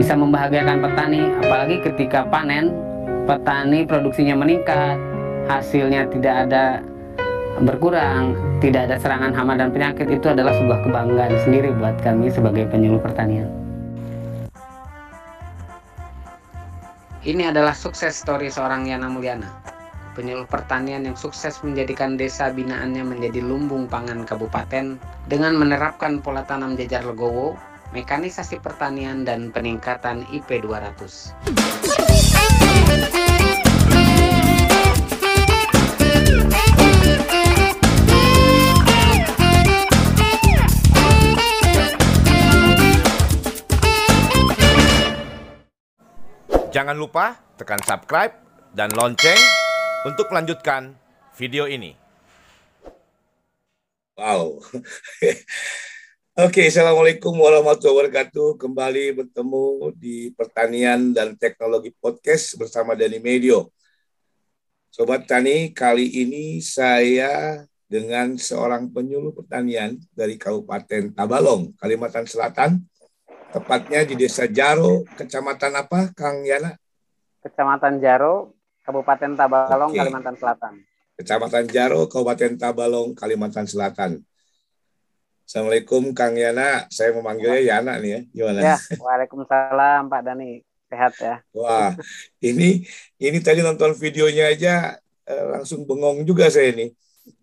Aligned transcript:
bisa 0.00 0.16
membahagiakan 0.16 0.80
petani 0.80 1.28
apalagi 1.44 1.76
ketika 1.84 2.24
panen 2.32 2.72
petani 3.28 3.84
produksinya 3.84 4.32
meningkat 4.32 4.96
hasilnya 5.44 6.08
tidak 6.08 6.48
ada 6.48 6.80
berkurang 7.60 8.32
tidak 8.64 8.88
ada 8.88 8.96
serangan 8.96 9.36
hama 9.36 9.60
dan 9.60 9.68
penyakit 9.68 10.08
itu 10.08 10.32
adalah 10.32 10.56
sebuah 10.56 10.88
kebanggaan 10.88 11.36
sendiri 11.44 11.76
buat 11.76 12.00
kami 12.00 12.32
sebagai 12.32 12.64
penyuluh 12.72 12.96
pertanian. 12.96 13.52
Ini 17.20 17.52
adalah 17.52 17.76
sukses 17.76 18.16
story 18.16 18.48
seorang 18.48 18.88
Yana 18.88 19.12
Mulyana 19.12 19.52
penyuluh 20.16 20.48
pertanian 20.48 21.04
yang 21.04 21.14
sukses 21.14 21.60
menjadikan 21.60 22.16
desa 22.16 22.48
binaannya 22.48 23.04
menjadi 23.04 23.44
lumbung 23.44 23.86
pangan 23.86 24.24
kabupaten 24.24 24.96
dengan 25.28 25.52
menerapkan 25.54 26.18
pola 26.18 26.42
tanam 26.48 26.74
jajar 26.74 27.04
legowo 27.06 27.54
mekanisasi 27.90 28.62
pertanian 28.62 29.26
dan 29.26 29.50
peningkatan 29.50 30.22
IP 30.30 30.62
200. 30.62 31.34
Jangan 46.70 46.94
lupa 46.94 47.34
tekan 47.58 47.82
subscribe 47.82 48.30
dan 48.78 48.94
lonceng 48.94 49.36
untuk 50.06 50.30
melanjutkan 50.30 50.94
video 51.34 51.66
ini. 51.66 51.98
Wow. 54.14 54.62
Oke, 56.38 56.70
Assalamualaikum 56.70 57.34
warahmatullahi 57.34 58.06
wabarakatuh. 58.06 58.54
Kembali 58.54 59.18
bertemu 59.18 59.90
di 59.98 60.30
Pertanian 60.30 61.10
dan 61.10 61.34
Teknologi 61.34 61.90
Podcast 61.90 62.54
bersama 62.54 62.94
Dani 62.94 63.18
Medio. 63.18 63.74
Sobat 64.94 65.26
Tani, 65.26 65.74
kali 65.74 66.06
ini 66.22 66.62
saya 66.62 67.66
dengan 67.90 68.38
seorang 68.38 68.94
penyuluh 68.94 69.34
pertanian 69.34 69.98
dari 70.14 70.38
Kabupaten 70.38 71.10
Tabalong, 71.18 71.74
Kalimantan 71.74 72.30
Selatan, 72.30 72.78
tepatnya 73.50 74.06
di 74.06 74.14
Desa 74.14 74.46
Jaro, 74.46 75.02
Kecamatan 75.18 75.82
apa, 75.82 76.14
Kang 76.14 76.46
Yana? 76.46 76.78
Kecamatan 77.42 77.98
Jaro, 77.98 78.54
Kabupaten 78.86 79.34
Tabalong, 79.34 79.90
Oke. 79.90 79.98
Kalimantan 79.98 80.38
Selatan. 80.38 80.78
Kecamatan 81.18 81.66
Jaro, 81.66 82.06
Kabupaten 82.06 82.54
Tabalong, 82.54 83.18
Kalimantan 83.18 83.66
Selatan. 83.66 84.22
Assalamualaikum 85.50 86.14
Kang 86.14 86.38
Yana, 86.38 86.86
saya 86.94 87.10
memanggilnya 87.10 87.58
Yana 87.58 87.98
nih 87.98 88.10
ya, 88.14 88.20
gimana? 88.30 88.60
Ya, 88.62 88.76
Waalaikumsalam 89.02 90.06
Pak 90.06 90.22
Dani, 90.22 90.62
sehat 90.86 91.18
ya. 91.18 91.42
Wah, 91.50 91.90
ini 92.38 92.86
ini 93.18 93.38
tadi 93.42 93.58
nonton 93.58 93.98
videonya 93.98 94.46
aja 94.46 94.94
eh, 95.26 95.44
langsung 95.50 95.90
bengong 95.90 96.22
juga 96.22 96.46
saya 96.54 96.70
nih. 96.70 96.94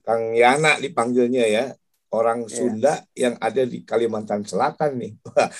Kang 0.07 0.31
Yana 0.31 0.79
dipanggilnya 0.79 1.51
ya, 1.51 1.75
orang 2.15 2.47
ya. 2.47 2.55
Sunda 2.55 2.93
yang 3.11 3.35
ada 3.43 3.67
di 3.67 3.83
Kalimantan 3.83 4.47
Selatan 4.47 5.03
nih. 5.03 5.11
Wah, 5.27 5.51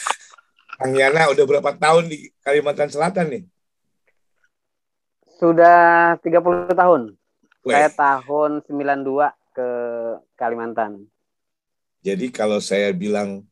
Kang 0.79 0.95
Yana 0.95 1.27
udah 1.27 1.43
berapa 1.43 1.75
tahun 1.75 2.07
di 2.07 2.31
Kalimantan 2.39 2.87
Selatan 2.87 3.27
nih? 3.27 3.43
Sudah 5.35 6.15
30 6.23 6.71
tahun. 6.71 7.11
Weh. 7.67 7.75
Saya 7.75 7.91
tahun 7.91 8.63
92 8.71 9.35
ke 9.51 9.69
Kalimantan. 10.39 11.11
Jadi 12.07 12.31
kalau 12.31 12.63
saya 12.63 12.95
bilang 12.95 13.43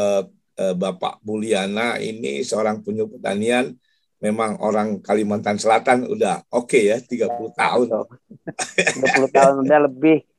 uh, 0.00 0.24
uh, 0.56 0.74
Bapak 0.74 1.20
Mulyana 1.20 2.00
ini 2.00 2.40
seorang 2.40 2.80
penyuluh 2.80 3.20
pertanian, 3.20 3.76
memang 4.24 4.56
orang 4.64 5.04
Kalimantan 5.04 5.60
Selatan 5.60 6.08
udah 6.08 6.40
oke 6.48 6.72
okay 6.72 6.96
ya, 6.96 6.96
30 6.96 7.52
tahun. 7.52 7.86
30 7.92 9.36
tahun 9.36 9.54
udah 9.68 9.80
lebih. 9.84 10.24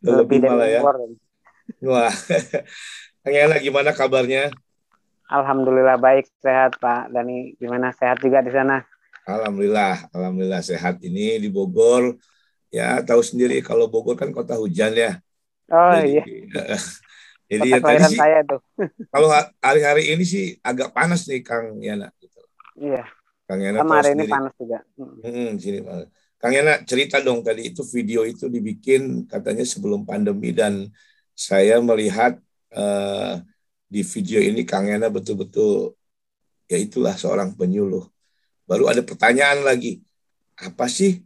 Udah 0.00 0.24
lebih, 0.24 0.40
lebih 0.40 0.48
malah 0.48 0.68
ya. 0.72 0.80
Wah. 1.84 2.14
Kang 3.20 3.52
gimana 3.60 3.92
kabarnya? 3.92 4.48
Alhamdulillah 5.28 6.00
baik, 6.00 6.32
sehat 6.40 6.80
Pak 6.80 7.12
Dani. 7.12 7.52
Gimana 7.60 7.92
sehat 7.92 8.24
juga 8.24 8.40
di 8.40 8.48
sana? 8.48 8.80
Alhamdulillah, 9.28 10.08
alhamdulillah 10.16 10.64
sehat 10.64 11.04
ini 11.04 11.36
di 11.36 11.52
Bogor. 11.52 12.16
Ya 12.72 13.04
tahu 13.04 13.20
sendiri 13.20 13.60
kalau 13.60 13.92
Bogor 13.92 14.16
kan 14.16 14.32
kota 14.32 14.56
hujan 14.56 14.96
ya. 14.96 15.20
Oh 15.70 15.94
Jadi, 15.94 16.18
iya. 16.18 16.24
Jadi 17.50 17.68
ya 17.74 17.78
tadi 17.82 18.02
sih, 18.06 18.18
saya 18.18 18.38
tuh. 18.46 18.60
kalau 19.14 19.26
hari-hari 19.58 20.14
ini 20.14 20.22
sih 20.22 20.54
agak 20.62 20.94
panas 20.94 21.26
nih 21.26 21.42
Kang 21.42 21.78
Yana. 21.82 22.10
Gitu. 22.18 22.40
Iya. 22.78 23.06
Kang 23.46 23.58
Yana 23.58 23.82
Sama 23.82 23.98
hari 23.98 24.14
ini 24.14 24.24
panas 24.30 24.54
juga. 24.54 24.78
Hmm, 24.98 25.58
sini 25.58 25.82
Kang 26.38 26.54
Yana 26.54 26.82
cerita 26.86 27.18
dong 27.18 27.42
tadi 27.42 27.74
itu 27.74 27.82
video 27.86 28.22
itu 28.22 28.46
dibikin 28.46 29.26
katanya 29.26 29.66
sebelum 29.66 30.06
pandemi 30.06 30.54
dan 30.54 30.90
saya 31.34 31.82
melihat 31.82 32.38
uh, 32.74 33.42
di 33.90 34.06
video 34.06 34.38
ini 34.38 34.62
Kang 34.62 34.86
Yana 34.86 35.10
betul-betul 35.10 35.98
ya 36.70 36.78
itulah 36.78 37.18
seorang 37.18 37.58
penyuluh. 37.58 38.06
Baru 38.70 38.86
ada 38.86 39.02
pertanyaan 39.02 39.66
lagi, 39.66 39.98
apa 40.54 40.86
sih 40.86 41.18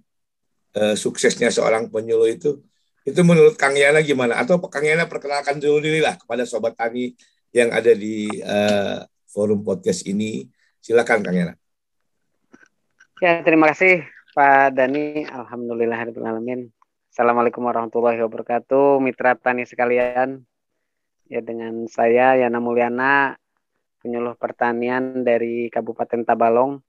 uh, 0.73 0.97
suksesnya 0.97 1.53
seorang 1.53 1.93
penyuluh 1.93 2.33
itu? 2.33 2.65
Itu 3.05 3.21
menurut 3.21 3.61
Kang 3.61 3.77
Yana 3.77 4.01
gimana? 4.01 4.41
Atau 4.41 4.57
Kang 4.73 4.81
Yana 4.81 5.05
perkenalkan 5.05 5.61
dulu 5.61 5.85
diri 5.85 6.01
lah 6.01 6.17
kepada 6.17 6.49
sobat 6.49 6.73
tani 6.73 7.13
yang 7.53 7.69
ada 7.69 7.93
di 7.93 8.33
uh, 8.41 9.05
forum 9.29 9.61
podcast 9.61 10.09
ini. 10.09 10.49
Silakan 10.81 11.21
Kang 11.21 11.37
Yana. 11.37 11.55
Ya, 13.21 13.45
terima 13.45 13.69
kasih 13.77 14.09
Pak 14.33 14.73
Dani. 14.73 15.29
Alhamdulillahirobbilalamin. 15.29 16.73
Assalamualaikum 17.13 17.63
warahmatullahi 17.69 18.25
wabarakatuh. 18.25 19.05
Mitra 19.05 19.37
tani 19.37 19.69
sekalian. 19.69 20.41
Ya 21.29 21.45
dengan 21.45 21.85
saya 21.93 22.41
Yana 22.41 22.57
Mulyana, 22.57 23.37
penyuluh 24.01 24.33
pertanian 24.37 25.25
dari 25.29 25.69
Kabupaten 25.69 26.25
Tabalong, 26.25 26.81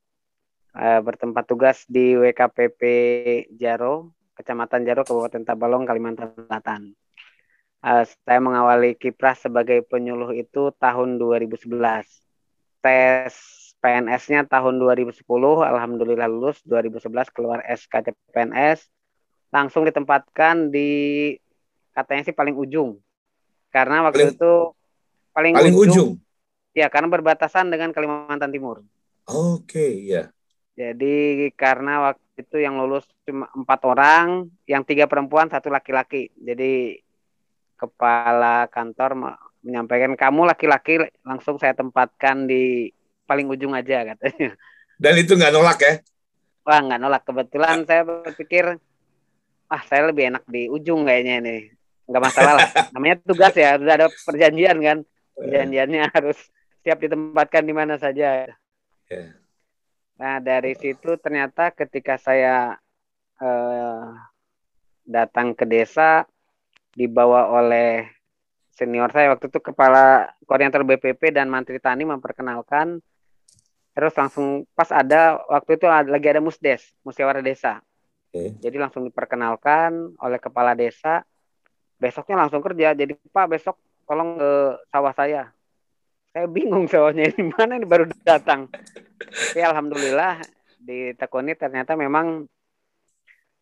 uh, 0.79 0.99
bertempat 1.03 1.43
tugas 1.43 1.83
di 1.87 2.15
WKPP 2.15 2.81
Jaro, 3.55 4.15
Kecamatan 4.35 4.83
Jaro, 4.83 5.07
Kabupaten 5.07 5.47
Tabalong, 5.47 5.87
Kalimantan 5.87 6.35
Selatan. 6.35 6.91
Uh, 7.79 8.03
saya 8.03 8.39
mengawali 8.43 8.97
kiprah 8.99 9.37
sebagai 9.37 9.85
penyuluh 9.87 10.35
itu 10.35 10.75
tahun 10.75 11.15
2011. 11.15 11.71
Tes 12.83 13.33
PNS-nya 13.79 14.49
tahun 14.49 14.81
2010, 14.81 15.23
alhamdulillah 15.63 16.27
lulus. 16.27 16.59
2011 16.67 17.29
keluar 17.31 17.61
SK 17.63 18.11
PNS, 18.33 18.89
langsung 19.53 19.85
ditempatkan 19.87 20.73
di 20.73 21.31
katanya 21.93 22.27
sih 22.27 22.35
paling 22.35 22.57
ujung. 22.57 22.99
Karena 23.69 24.03
waktu 24.03 24.33
paling, 24.33 24.35
itu 24.35 24.53
paling, 25.31 25.53
paling 25.53 25.75
ujung, 25.77 25.93
ujung. 25.93 26.09
Ya, 26.75 26.91
karena 26.91 27.07
berbatasan 27.07 27.71
dengan 27.71 27.95
Kalimantan 27.95 28.51
Timur. 28.51 28.83
Oke, 29.29 29.63
okay, 29.63 29.91
ya. 30.03 30.23
Jadi 30.75 31.47
karena 31.55 32.11
waktu 32.11 32.24
itu 32.35 32.59
yang 32.59 32.75
lulus 32.75 33.07
cuma 33.23 33.47
empat 33.55 33.79
orang, 33.87 34.51
yang 34.67 34.83
tiga 34.83 35.07
perempuan, 35.07 35.47
satu 35.47 35.71
laki-laki. 35.71 36.31
Jadi 36.35 36.99
kepala 37.75 38.67
kantor 38.67 39.39
menyampaikan 39.63 40.15
kamu 40.15 40.47
laki-laki 40.47 40.99
langsung 41.23 41.59
saya 41.59 41.75
tempatkan 41.75 42.47
di 42.47 42.91
paling 43.23 43.47
ujung 43.47 43.71
aja 43.71 44.03
katanya. 44.15 44.55
Dan 44.95 45.13
itu 45.19 45.35
nggak 45.35 45.51
nolak 45.55 45.79
ya? 45.79 45.93
Wah 46.67 46.79
nggak 46.83 46.99
nolak. 46.99 47.23
Kebetulan 47.23 47.87
saya 47.87 48.03
berpikir, 48.03 48.79
ah 49.71 49.81
saya 49.87 50.11
lebih 50.11 50.35
enak 50.35 50.43
di 50.47 50.67
ujung 50.67 51.07
kayaknya 51.07 51.39
ini. 51.39 51.57
Nggak 52.05 52.23
masalah 52.23 52.53
lah. 52.59 52.69
Namanya 52.93 53.15
tugas 53.23 53.55
ya, 53.55 53.79
sudah 53.79 53.95
ada 53.95 54.07
perjanjian 54.11 54.77
kan. 54.83 54.97
Perjanjiannya 55.35 56.03
harus 56.15 56.37
siap 56.83 56.99
ditempatkan 56.99 57.63
di 57.63 57.73
mana 57.75 57.95
saja. 57.95 58.51
Yeah. 59.07 59.44
Nah 60.15 60.39
dari 60.39 60.75
situ 60.79 61.19
ternyata 61.19 61.75
ketika 61.75 62.15
saya 62.15 62.79
eh, 63.39 64.05
datang 65.03 65.51
ke 65.51 65.67
desa 65.67 66.23
dibawa 66.95 67.51
oleh 67.51 68.07
senior 68.71 69.11
saya 69.11 69.35
waktu 69.35 69.51
itu 69.51 69.59
kepala 69.59 70.31
koordinator 70.47 70.83
BPP 70.87 71.35
dan 71.35 71.51
Mantri 71.51 71.79
Tani 71.79 72.07
memperkenalkan. 72.07 72.99
Terus 73.95 74.11
langsung 74.19 74.67
pas 74.75 74.91
ada 74.91 75.39
waktu 75.47 75.79
itu 75.79 75.87
lagi 75.87 76.27
ada 76.27 76.43
musdes 76.43 76.91
musyawarah 77.03 77.43
desa. 77.43 77.79
Okay. 78.35 78.51
jadi 78.59 78.83
langsung 78.83 79.07
diperkenalkan 79.07 80.19
oleh 80.19 80.39
kepala 80.43 80.75
desa. 80.75 81.23
Besoknya 81.95 82.43
langsung 82.43 82.59
kerja 82.59 82.91
jadi 82.91 83.15
pak 83.31 83.47
besok 83.47 83.79
tolong 84.03 84.35
ke 84.35 84.51
sawah 84.91 85.15
saya 85.15 85.55
saya 86.35 86.51
bingung 86.51 86.83
soalnya 86.91 87.31
ini 87.31 87.47
mana 87.55 87.79
ini 87.79 87.87
baru 87.87 88.11
datang. 88.27 88.67
Ya 89.55 89.71
alhamdulillah 89.71 90.43
di 90.75 91.15
Tekoni 91.15 91.55
ternyata 91.55 91.95
memang 91.95 92.43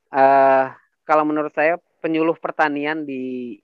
uh, 0.09 0.65
kalau 1.05 1.23
menurut 1.29 1.53
saya 1.53 1.77
penyuluh 2.01 2.33
pertanian 2.41 3.05
di 3.05 3.61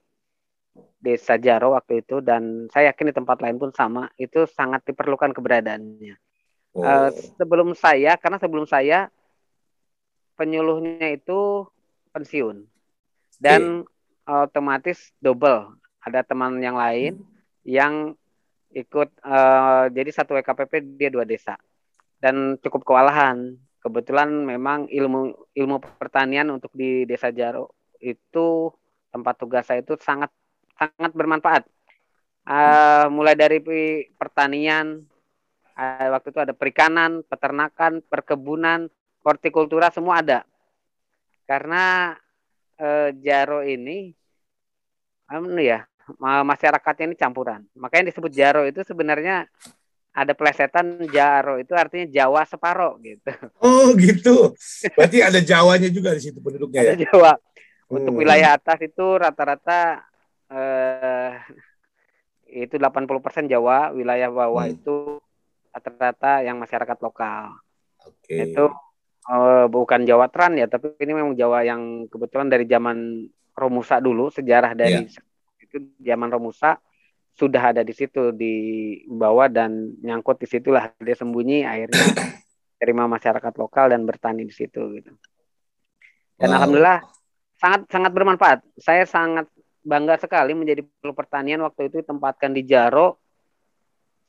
desa 1.02 1.42
Jaro 1.42 1.74
waktu 1.74 2.06
itu 2.06 2.22
dan 2.22 2.70
saya 2.70 2.94
yakin 2.94 3.10
di 3.10 3.16
tempat 3.18 3.42
lain 3.42 3.58
pun 3.58 3.74
sama 3.74 4.14
itu 4.22 4.46
sangat 4.46 4.86
diperlukan 4.86 5.34
keberadaannya. 5.34 6.14
Oh. 6.78 6.86
Uh, 6.86 7.10
sebelum 7.42 7.74
saya 7.74 8.14
karena 8.14 8.38
sebelum 8.38 8.70
saya 8.70 9.10
penyuluhnya 10.38 11.18
itu 11.18 11.66
pensiun 12.14 12.62
dan 13.42 13.90
okay. 13.90 14.46
otomatis 14.46 15.10
double 15.18 15.74
ada 15.98 16.22
teman 16.22 16.62
yang 16.62 16.78
lain 16.78 17.26
yang 17.66 18.14
ikut 18.74 19.10
uh, 19.26 19.90
jadi 19.90 20.10
satu 20.14 20.38
WKPP 20.38 20.98
dia 20.98 21.10
dua 21.10 21.26
desa 21.26 21.58
dan 22.22 22.58
cukup 22.62 22.86
kewalahan 22.86 23.58
kebetulan 23.80 24.30
memang 24.30 24.86
ilmu 24.92 25.50
ilmu 25.56 25.78
pertanian 25.98 26.52
untuk 26.52 26.70
di 26.76 27.08
desa 27.08 27.32
Jaro 27.32 27.74
itu 28.00 28.72
tempat 29.10 29.36
tugas 29.40 29.66
saya 29.66 29.82
itu 29.82 29.98
sangat 30.00 30.32
sangat 30.80 31.12
bermanfaat. 31.12 31.64
Uh, 32.50 33.12
mulai 33.14 33.36
dari 33.36 33.60
pertanian, 34.16 35.04
uh, 35.76 36.08
waktu 36.16 36.34
itu 36.34 36.40
ada 36.42 36.56
perikanan, 36.56 37.22
peternakan, 37.28 38.02
perkebunan, 38.08 38.90
hortikultura 39.22 39.92
semua 39.94 40.24
ada. 40.24 40.40
Karena 41.46 42.16
uh, 42.80 43.10
Jaro 43.22 43.62
ini, 43.62 44.16
um, 45.30 45.52
ya 45.60 45.86
masyarakatnya 46.18 47.14
ini 47.14 47.18
campuran. 47.18 47.62
Makanya 47.78 48.10
disebut 48.10 48.32
Jaro 48.34 48.66
itu 48.66 48.82
sebenarnya 48.82 49.46
ada 50.10 50.34
plesetan 50.34 51.06
Jaro 51.14 51.62
itu 51.62 51.72
artinya 51.78 52.10
Jawa 52.10 52.42
separo 52.44 52.98
gitu. 53.06 53.30
Oh 53.62 53.94
gitu. 53.94 54.58
Berarti 54.98 55.18
ada 55.22 55.40
Jawanya 55.40 55.90
juga 55.94 56.18
di 56.18 56.22
situ 56.26 56.42
penduduknya 56.42 56.82
ada 56.82 56.94
ya. 56.98 57.08
Jawa. 57.10 57.34
Untuk 57.90 58.14
hmm. 58.18 58.22
wilayah 58.22 58.58
atas 58.58 58.86
itu 58.86 59.06
rata-rata 59.18 60.06
eh, 60.50 61.34
itu 62.50 62.76
80% 62.78 63.50
Jawa, 63.50 63.94
wilayah 63.94 64.30
bawah 64.30 64.66
hmm. 64.66 64.76
itu 64.82 64.98
rata-rata 65.74 66.46
yang 66.46 66.58
masyarakat 66.58 66.98
lokal. 67.02 67.58
Okay. 67.98 68.54
Itu 68.54 68.70
eh, 69.30 69.66
bukan 69.70 70.06
Jawa 70.06 70.30
Tran 70.30 70.58
ya, 70.58 70.66
tapi 70.70 70.94
ini 71.02 71.14
memang 71.18 71.34
Jawa 71.38 71.66
yang 71.66 72.06
kebetulan 72.10 72.50
dari 72.50 72.66
zaman 72.66 73.26
Romusa 73.58 73.98
dulu, 74.02 74.30
sejarah 74.34 74.78
dari 74.78 75.06
yeah. 75.06 75.29
Itu 75.70 75.94
zaman 76.02 76.34
Romusa 76.34 76.82
sudah 77.38 77.72
ada 77.72 77.82
di 77.86 77.94
situ 77.96 78.36
di 78.36 78.54
bawah 79.08 79.48
dan 79.48 79.96
nyangkut 80.04 80.44
di 80.44 80.48
situlah 80.50 80.92
dia 81.00 81.16
sembunyi 81.16 81.64
akhirnya 81.64 82.04
terima 82.82 83.08
masyarakat 83.08 83.54
lokal 83.56 83.96
dan 83.96 84.04
bertani 84.04 84.44
di 84.44 84.52
situ 84.52 84.82
gitu. 85.00 85.12
Dan 86.36 86.52
wow. 86.52 86.56
alhamdulillah 86.60 87.00
sangat 87.60 87.82
sangat 87.88 88.12
bermanfaat. 88.12 88.60
Saya 88.80 89.04
sangat 89.08 89.48
bangga 89.84 90.20
sekali 90.20 90.52
menjadi 90.52 90.84
pertanian 91.16 91.64
waktu 91.64 91.88
itu 91.88 92.04
ditempatkan 92.04 92.52
di 92.52 92.68
Jaro. 92.68 93.20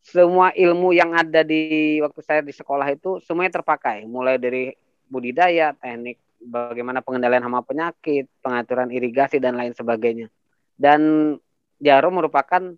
Semua 0.00 0.48
ilmu 0.56 0.96
yang 0.96 1.12
ada 1.12 1.44
di 1.44 2.00
waktu 2.00 2.20
saya 2.24 2.40
di 2.40 2.56
sekolah 2.56 2.88
itu 2.88 3.20
semuanya 3.20 3.60
terpakai, 3.60 4.08
mulai 4.08 4.40
dari 4.40 4.72
budidaya, 5.12 5.76
teknik 5.76 6.16
bagaimana 6.40 7.04
pengendalian 7.04 7.44
hama 7.44 7.60
penyakit, 7.60 8.24
pengaturan 8.40 8.88
irigasi 8.88 9.36
dan 9.36 9.60
lain 9.60 9.76
sebagainya. 9.76 10.32
Dan 10.80 11.36
Jaro 11.76 12.08
merupakan 12.08 12.72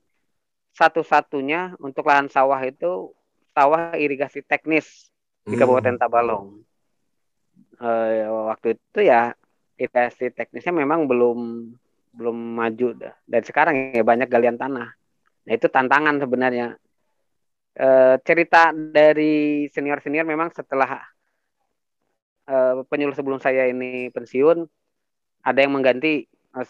satu-satunya 0.75 1.79
untuk 1.79 2.11
lahan 2.11 2.27
sawah 2.27 2.59
itu 2.67 3.15
sawah 3.55 3.95
irigasi 3.95 4.43
teknis 4.43 5.15
di 5.47 5.55
hmm. 5.55 5.61
Kabupaten 5.63 5.97
Tabalong. 6.03 6.67
Uh, 7.79 8.51
waktu 8.51 8.79
itu 8.79 9.07
ya 9.07 9.35
irigasi 9.79 10.31
teknisnya 10.35 10.75
memang 10.75 11.07
belum 11.07 11.71
belum 12.13 12.37
maju 12.37 12.89
dah. 12.99 13.15
Dan 13.25 13.43
sekarang 13.43 13.97
ya 13.97 14.05
banyak 14.05 14.29
galian 14.29 14.61
tanah. 14.61 14.93
Nah 15.49 15.53
itu 15.53 15.67
tantangan 15.67 16.21
sebenarnya. 16.23 16.77
E, 17.73 17.89
cerita 18.21 18.69
dari 18.77 19.65
senior-senior 19.73 20.29
memang 20.29 20.53
setelah 20.53 21.01
e, 22.45 22.85
penyuluh 22.85 23.17
sebelum 23.17 23.41
saya 23.41 23.65
ini 23.65 24.13
pensiun, 24.13 24.61
ada 25.41 25.59
yang 25.59 25.73
mengganti, 25.73 26.29
e, 26.29 26.61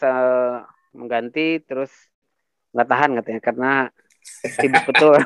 mengganti 0.92 1.60
terus 1.64 1.90
nggak 2.72 2.88
tahan 2.88 3.10
katanya 3.20 3.40
karena 3.42 3.72
sibuk 4.22 4.84
betul. 4.88 5.18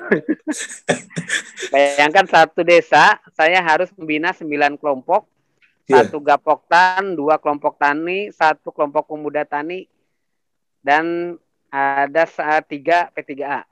Bayangkan 1.72 2.26
satu 2.26 2.64
desa, 2.64 3.20
saya 3.36 3.60
harus 3.60 3.92
membina 3.94 4.32
sembilan 4.32 4.80
kelompok 4.80 5.28
yeah. 5.86 6.02
satu 6.02 6.18
gapok 6.20 6.66
tan, 6.66 7.14
dua 7.14 7.38
kelompok 7.38 7.78
tani, 7.78 8.30
satu 8.34 8.74
kelompok 8.74 9.10
pemuda 9.10 9.46
tani, 9.46 9.86
dan 10.82 11.36
ada 11.70 12.24
tiga 12.64 13.10
P3A, 13.12 13.66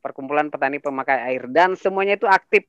Perkumpulan 0.00 0.48
Petani 0.48 0.78
Pemakai 0.80 1.34
Air, 1.34 1.50
dan 1.50 1.74
semuanya 1.76 2.16
itu 2.16 2.26
aktif. 2.26 2.66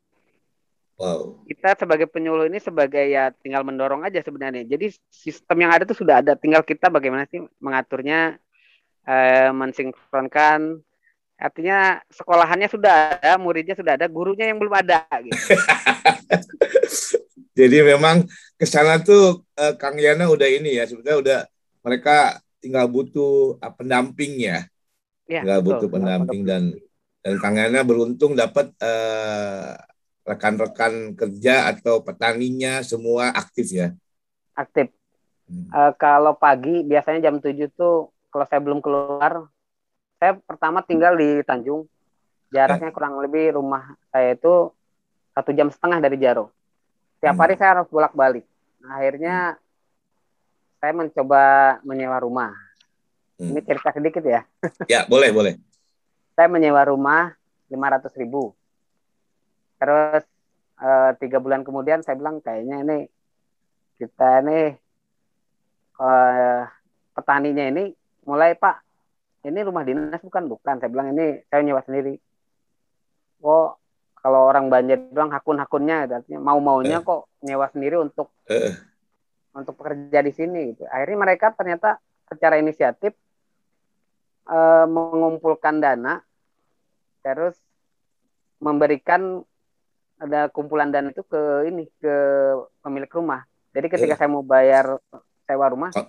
Wow. 1.02 1.42
Kita 1.50 1.74
sebagai 1.74 2.06
penyuluh 2.06 2.46
ini 2.46 2.62
sebagai 2.62 3.02
ya 3.02 3.34
tinggal 3.34 3.66
mendorong 3.66 4.06
aja 4.06 4.22
sebenarnya. 4.22 4.62
Jadi 4.70 4.94
sistem 5.10 5.66
yang 5.66 5.72
ada 5.74 5.82
itu 5.82 5.98
sudah 5.98 6.22
ada, 6.22 6.38
tinggal 6.38 6.62
kita 6.62 6.94
bagaimana 6.94 7.26
sih 7.26 7.42
mengaturnya, 7.58 8.38
eh, 9.08 9.50
mensinkronkan. 9.54 10.82
Artinya 11.42 11.98
sekolahannya 12.14 12.70
sudah 12.70 13.18
ada, 13.18 13.34
muridnya 13.42 13.74
sudah 13.74 13.98
ada, 13.98 14.06
gurunya 14.06 14.54
yang 14.54 14.62
belum 14.62 14.78
ada. 14.78 15.10
Gitu. 15.26 15.42
Jadi 17.58 17.78
memang 17.82 18.30
ke 18.56 18.66
sana 18.70 19.02
tuh 19.02 19.42
uh, 19.58 19.74
Kang 19.74 19.98
Yana 19.98 20.30
udah 20.30 20.46
ini 20.46 20.78
ya, 20.78 20.86
sebetulnya 20.86 21.18
udah 21.18 21.40
mereka 21.82 22.38
tinggal 22.62 22.86
butuh 22.86 23.58
uh, 23.58 23.74
pendamping 23.74 24.38
ya. 24.38 24.70
ya 25.26 25.42
tinggal 25.42 25.66
betul. 25.66 25.70
butuh 25.74 25.88
pendamping 25.90 26.42
dan 26.46 26.64
dan 27.26 27.34
Kang 27.42 27.58
Yana 27.58 27.82
beruntung 27.82 28.38
dapat 28.38 28.70
uh, 28.78 29.82
rekan-rekan 30.22 31.18
kerja 31.18 31.74
atau 31.74 32.06
petaninya 32.06 32.86
semua 32.86 33.34
aktif 33.34 33.74
ya. 33.74 33.98
Aktif. 34.54 34.94
Hmm. 35.50 35.66
Uh, 35.74 35.92
kalau 35.98 36.38
pagi 36.38 36.86
biasanya 36.86 37.30
jam 37.30 37.42
7 37.42 37.66
tuh 37.74 38.14
kalau 38.32 38.46
saya 38.48 38.64
belum 38.64 38.80
keluar, 38.80 39.52
saya 40.18 40.40
pertama 40.40 40.80
tinggal 40.82 41.14
di 41.20 41.44
Tanjung. 41.44 41.86
Jaraknya 42.52 42.92
eh. 42.92 42.96
kurang 42.96 43.20
lebih 43.20 43.60
rumah 43.60 43.96
saya 44.12 44.36
itu 44.36 44.72
satu 45.36 45.52
jam 45.56 45.68
setengah 45.72 46.00
dari 46.00 46.20
Jaro. 46.20 46.52
Tiap 47.20 47.36
hmm. 47.36 47.44
hari 47.44 47.56
saya 47.60 47.80
harus 47.80 47.88
bolak-balik. 47.92 48.44
Nah, 48.84 49.00
akhirnya 49.00 49.36
hmm. 49.56 49.60
saya 50.80 50.94
mencoba 50.96 51.44
menyewa 51.84 52.18
rumah. 52.24 52.52
Hmm. 53.40 53.56
Ini 53.56 53.60
cerita 53.64 53.92
sedikit 53.92 54.24
ya. 54.24 54.42
Ya, 54.92 55.08
boleh, 55.08 55.30
boleh. 55.32 55.54
saya 56.32 56.48
menyewa 56.48 56.82
rumah 56.88 57.36
500 57.70 58.22
ribu. 58.24 58.56
Terus 59.78 60.24
eh, 60.82 61.12
tiga 61.22 61.38
bulan 61.40 61.62
kemudian 61.62 62.02
saya 62.02 62.18
bilang 62.18 62.42
kayaknya 62.42 62.82
ini 62.84 62.98
kita 64.02 64.42
ini 64.42 64.60
eh, 66.02 66.62
petaninya 67.14 67.66
ini 67.70 67.84
mulai 68.26 68.54
Pak 68.54 68.92
ini 69.42 69.60
rumah 69.66 69.82
dinas 69.82 70.22
bukan 70.22 70.46
bukan 70.46 70.78
saya 70.78 70.90
bilang 70.94 71.18
ini 71.18 71.42
saya 71.50 71.66
nyewa 71.66 71.82
sendiri. 71.82 72.14
Oh 73.42 73.74
kalau 74.22 74.46
orang 74.46 74.70
banjir 74.70 75.02
bilang 75.10 75.34
hakun-hakunnya 75.34 76.06
artinya 76.06 76.40
mau-maunya 76.54 77.02
uh. 77.02 77.06
kok 77.06 77.22
nyewa 77.42 77.66
sendiri 77.74 77.98
untuk 77.98 78.30
uh. 78.54 78.74
untuk 79.58 79.74
pekerja 79.82 80.22
di 80.22 80.32
sini 80.34 80.60
gitu. 80.74 80.86
Akhirnya 80.86 81.18
mereka 81.18 81.50
ternyata 81.58 81.98
secara 82.30 82.62
inisiatif 82.62 83.18
uh, 84.46 84.86
mengumpulkan 84.86 85.82
dana 85.82 86.22
terus 87.26 87.58
memberikan 88.62 89.42
ada 90.22 90.54
kumpulan 90.54 90.94
dana 90.94 91.10
itu 91.10 91.26
ke 91.26 91.66
ini 91.66 91.90
ke 91.98 92.16
pemilik 92.86 93.10
rumah. 93.10 93.42
Jadi 93.74 93.90
ketika 93.90 94.14
uh. 94.14 94.20
saya 94.22 94.30
mau 94.30 94.46
bayar 94.46 95.02
sewa 95.50 95.66
rumah 95.66 95.90
uh. 95.98 96.06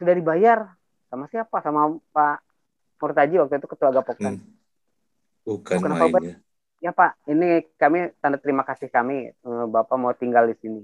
sudah 0.00 0.16
dibayar 0.16 0.77
sama 1.08 1.24
siapa? 1.32 1.56
Sama 1.64 1.96
Pak 2.12 2.36
Murtaji 3.00 3.36
waktu 3.40 3.58
itu 3.58 3.68
ketua 3.68 3.90
Gapoktan. 3.92 4.40
Hmm. 4.40 4.46
Bukan 5.48 5.80
Kenapa 5.80 6.12
main, 6.12 6.24
ya 6.24 6.36
ya 6.78 6.94
Pak, 6.94 7.18
ini 7.26 7.66
kami 7.78 8.14
tanda 8.22 8.38
terima 8.38 8.62
kasih 8.62 8.88
kami, 8.90 9.30
eh, 9.34 9.66
Bapak 9.66 9.98
mau 9.98 10.14
tinggal 10.14 10.46
di 10.46 10.56
sini. 10.58 10.82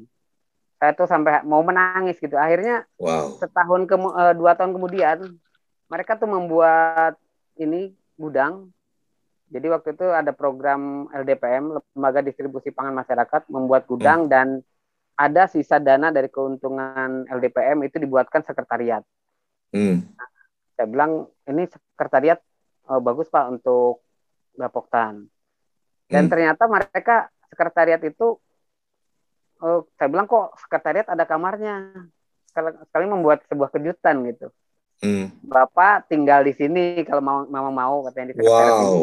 Saya 0.79 0.93
tuh 0.93 1.07
sampai 1.07 1.47
mau 1.47 1.63
menangis 1.63 2.19
gitu. 2.19 2.35
Akhirnya 2.35 2.85
wow. 2.99 3.39
setahun 3.39 3.87
ke 3.87 3.97
eh, 3.97 4.35
dua 4.37 4.53
tahun 4.59 4.75
kemudian 4.75 5.19
mereka 5.89 6.19
tuh 6.19 6.29
membuat 6.29 7.15
ini 7.59 7.95
gudang. 8.19 8.75
Jadi 9.55 9.71
waktu 9.71 9.95
itu 9.95 10.07
ada 10.11 10.35
program 10.35 11.07
LDPM, 11.15 11.79
Lembaga 11.95 12.25
Distribusi 12.25 12.75
Pangan 12.75 12.97
Masyarakat, 12.97 13.47
membuat 13.47 13.87
gudang 13.87 14.27
hmm. 14.27 14.31
dan 14.33 14.49
ada 15.15 15.47
sisa 15.47 15.79
dana 15.79 16.11
dari 16.11 16.27
keuntungan 16.27 17.23
LDPM 17.31 17.87
itu 17.87 18.03
dibuatkan 18.03 18.43
sekretariat. 18.43 19.07
Hmm. 19.75 20.07
Saya 20.79 20.87
bilang 20.87 21.27
ini 21.51 21.67
sekretariat 21.67 22.39
oh, 22.87 23.03
bagus 23.03 23.27
Pak 23.27 23.51
untuk 23.51 24.07
Gapoktan. 24.55 25.27
Dan 26.07 26.23
hmm. 26.27 26.31
ternyata 26.31 26.63
mereka 26.71 27.27
sekretariat 27.51 27.99
itu 28.07 28.39
oh, 29.59 29.81
saya 29.99 30.09
bilang 30.09 30.31
kok 30.31 30.55
sekretariat 30.63 31.11
ada 31.11 31.27
kamarnya. 31.27 31.91
Sekali, 32.55 32.71
sekali 32.87 33.05
membuat 33.11 33.43
sebuah 33.51 33.71
kejutan 33.75 34.23
gitu. 34.31 34.47
Hmm. 35.03 35.35
Bapak 35.43 36.07
tinggal 36.07 36.47
di 36.47 36.55
sini 36.55 37.03
kalau 37.03 37.19
mau 37.19 37.39
memang 37.51 37.75
mau 37.75 37.97
katanya 38.07 38.31
di 38.31 38.35
sekretariat 38.39 38.79
ini. 38.79 38.87
Wow. 38.87 39.03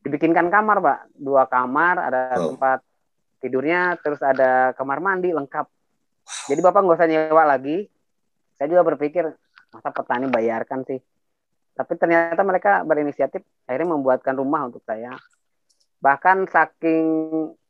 Dibikinkan 0.00 0.48
kamar, 0.48 0.80
Pak. 0.80 0.98
Dua 1.14 1.44
kamar, 1.46 1.94
ada 2.00 2.20
Wow. 2.34 2.56
tempat 2.56 2.78
tidurnya, 3.40 4.00
terus 4.00 4.20
ada 4.24 4.72
kamar 4.74 4.98
mandi 4.98 5.30
lengkap. 5.30 5.68
Jadi 6.48 6.60
Bapak 6.60 6.80
nggak 6.82 6.98
usah 6.98 7.08
nyewa 7.08 7.44
lagi. 7.46 7.86
Saya 8.56 8.68
juga 8.76 8.92
berpikir, 8.92 9.24
masa 9.70 9.88
petani 9.94 10.26
bayarkan 10.28 10.82
sih. 10.86 11.00
Tapi 11.74 11.92
ternyata 11.96 12.42
mereka 12.42 12.82
berinisiatif 12.84 13.40
akhirnya 13.64 13.96
membuatkan 13.96 14.34
rumah 14.36 14.68
untuk 14.68 14.82
saya. 14.84 15.14
Bahkan 16.02 16.50
saking 16.50 17.06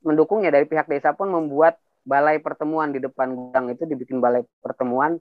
mendukungnya 0.02 0.50
dari 0.50 0.64
pihak 0.66 0.88
desa 0.88 1.12
pun 1.12 1.30
membuat 1.30 1.78
balai 2.02 2.40
pertemuan 2.40 2.90
di 2.90 2.98
depan 2.98 3.36
gudang 3.36 3.70
itu 3.70 3.84
dibikin 3.84 4.18
balai 4.18 4.42
pertemuan. 4.64 5.20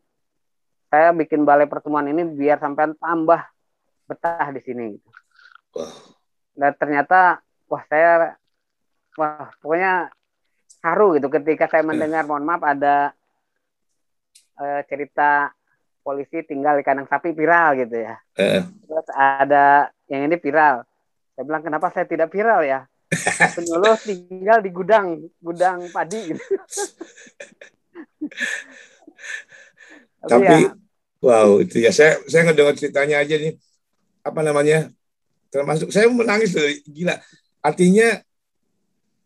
Saya 0.90 1.14
bikin 1.14 1.46
balai 1.46 1.70
pertemuan 1.70 2.10
ini 2.10 2.26
biar 2.26 2.58
sampai 2.58 2.98
tambah 2.98 3.42
betah 4.10 4.50
di 4.50 4.62
sini. 4.66 4.88
Wah. 5.78 5.94
Dan 6.58 6.72
ternyata 6.76 7.40
wah 7.70 7.84
saya 7.86 8.34
wah 9.14 9.54
pokoknya 9.62 10.10
haru 10.82 11.20
gitu 11.20 11.28
ketika 11.30 11.70
saya 11.70 11.86
mendengar 11.86 12.26
mohon 12.26 12.48
maaf 12.48 12.64
ada 12.66 13.14
eh, 14.60 14.82
cerita 14.90 15.54
polisi 16.01 16.41
tinggal 16.48 16.79
di 16.79 16.84
kandang 16.84 17.08
sapi 17.08 17.36
viral 17.36 17.77
gitu 17.79 17.96
ya. 18.00 18.15
Eh, 18.39 18.63
Terus 18.63 19.08
ada 19.13 19.89
yang 20.10 20.25
ini 20.25 20.38
viral. 20.39 20.84
Saya 21.36 21.44
bilang 21.46 21.63
kenapa 21.63 21.88
saya 21.94 22.06
tidak 22.10 22.32
viral 22.34 22.63
ya? 22.65 22.84
Penyuluh 23.58 23.98
tinggal 24.01 24.60
di 24.62 24.70
gudang, 24.70 25.08
gudang 25.41 25.89
padi 25.89 26.20
gitu. 26.34 26.44
tapi 30.20 30.46
ya, 30.46 30.75
wow 31.24 31.58
itu 31.63 31.79
ya 31.79 31.91
saya 31.96 32.20
saya 32.27 32.50
ngedengar 32.50 32.75
ceritanya 32.75 33.24
aja 33.24 33.36
nih 33.39 33.56
apa 34.22 34.39
namanya 34.44 34.91
termasuk 35.50 35.89
saya 35.89 36.12
menangis 36.12 36.53
loh, 36.53 36.68
gila 36.86 37.15
artinya 37.63 38.22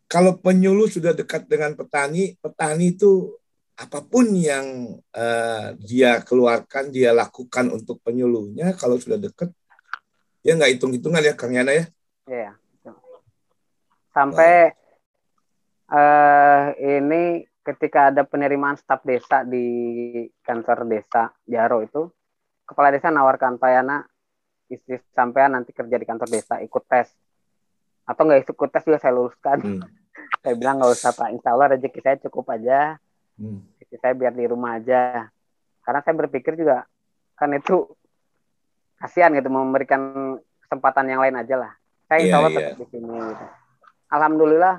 kalau 0.07 0.37
penyuluh 0.37 0.85
sudah 0.85 1.11
dekat 1.11 1.49
dengan 1.49 1.73
petani 1.73 2.37
petani 2.39 2.93
itu 2.93 3.33
apa 3.83 3.99
pun 3.99 4.31
yang 4.31 4.95
eh, 5.11 5.67
dia 5.83 6.23
keluarkan 6.23 6.87
dia 6.87 7.11
lakukan 7.11 7.67
untuk 7.67 7.99
penyuluhnya 7.99 8.71
kalau 8.79 8.95
sudah 8.95 9.19
dekat 9.19 9.51
ya 10.39 10.55
nggak 10.55 10.79
hitung 10.79 10.95
hitungan 10.95 11.19
ya 11.19 11.35
Kang 11.35 11.51
Yana 11.51 11.75
ya 11.75 11.85
Iya. 12.23 12.55
Sampai 14.15 14.71
eh 15.93 16.65
ini 16.79 17.43
ketika 17.63 18.11
ada 18.11 18.23
penerimaan 18.23 18.79
staf 18.79 19.03
desa 19.03 19.43
di 19.43 19.67
kantor 20.43 20.87
desa 20.87 21.35
Jaro 21.43 21.83
itu, 21.83 22.07
kepala 22.63 22.95
desa 22.95 23.11
nawarkan 23.11 23.59
Pak 23.59 23.71
Yana 23.71 24.07
istri 24.71 24.95
sampean 25.11 25.59
nanti 25.59 25.75
kerja 25.75 25.99
di 25.99 26.07
kantor 26.07 26.31
desa 26.31 26.63
ikut 26.63 26.83
tes 26.87 27.11
atau 28.07 28.23
nggak 28.23 28.47
ikut 28.47 28.69
tes 28.71 28.83
juga 28.87 28.99
saya 29.03 29.13
luluskan. 29.15 29.59
Hmm. 29.59 29.83
saya 30.43 30.55
bilang 30.55 30.79
nggak 30.79 30.95
usah 30.95 31.11
Pak, 31.11 31.29
Insya 31.35 31.51
Allah 31.51 31.75
rezeki 31.75 31.99
saya 31.99 32.15
cukup 32.23 32.47
aja, 32.55 32.95
Hmm. 33.33 33.65
Saya 33.99 34.13
biar 34.13 34.33
di 34.33 34.45
rumah 34.47 34.77
aja. 34.79 35.27
Karena 35.83 35.99
saya 36.01 36.15
berpikir 36.15 36.55
juga 36.55 36.87
kan 37.35 37.49
itu 37.51 37.89
kasihan 38.97 39.33
gitu 39.35 39.51
memberikan 39.51 40.35
kesempatan 40.63 41.11
yang 41.11 41.19
lain 41.19 41.35
aja 41.35 41.55
lah. 41.59 41.71
Saya 42.07 42.19
insya 42.23 42.29
Iya, 42.29 42.37
Allah 42.39 42.51
iya. 42.51 42.57
tetap 42.61 42.77
di 42.79 42.85
sini. 42.93 43.15
Gitu. 43.19 43.45
Alhamdulillah 44.13 44.75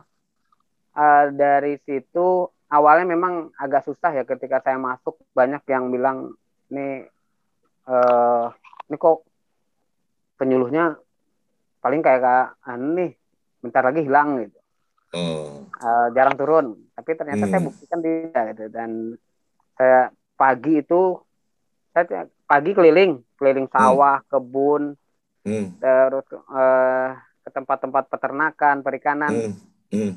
eh, 0.95 1.25
dari 1.35 1.75
situ 1.83 2.27
awalnya 2.71 3.07
memang 3.07 3.53
agak 3.55 3.85
susah 3.85 4.11
ya 4.15 4.25
ketika 4.25 4.59
saya 4.65 4.79
masuk 4.81 5.19
banyak 5.37 5.63
yang 5.69 5.91
bilang 5.91 6.33
ini 6.73 7.07
eh 7.85 8.47
ini 8.89 8.97
kok 8.97 9.23
penyuluhnya 10.41 10.97
paling 11.79 12.01
kayak 12.01 12.21
kayak 12.25 12.49
anu 12.65 12.97
nih 12.97 13.11
bentar 13.61 13.85
lagi 13.85 14.01
hilang 14.03 14.41
gitu 14.41 14.59
Oh. 15.15 15.63
Eh, 15.71 16.07
jarang 16.11 16.35
turun 16.35 16.75
tapi 17.05 17.21
ternyata 17.21 17.45
Hmm. 17.45 17.53
saya 17.53 17.61
buktikan 17.61 18.01
tidak 18.01 18.45
gitu 18.57 18.65
dan 18.73 18.91
saya 19.77 20.01
pagi 20.35 20.81
itu 20.81 21.21
saya 21.93 22.25
pagi 22.43 22.73
keliling 22.73 23.21
keliling 23.37 23.69
sawah 23.69 24.25
kebun 24.25 24.97
Hmm. 25.45 25.77
terus 25.77 26.25
eh, 26.33 27.09
ke 27.45 27.51
tempat-tempat 27.53 28.09
peternakan 28.09 28.81
perikanan 28.81 29.33
Hmm. 29.37 29.53
Hmm. 29.93 30.13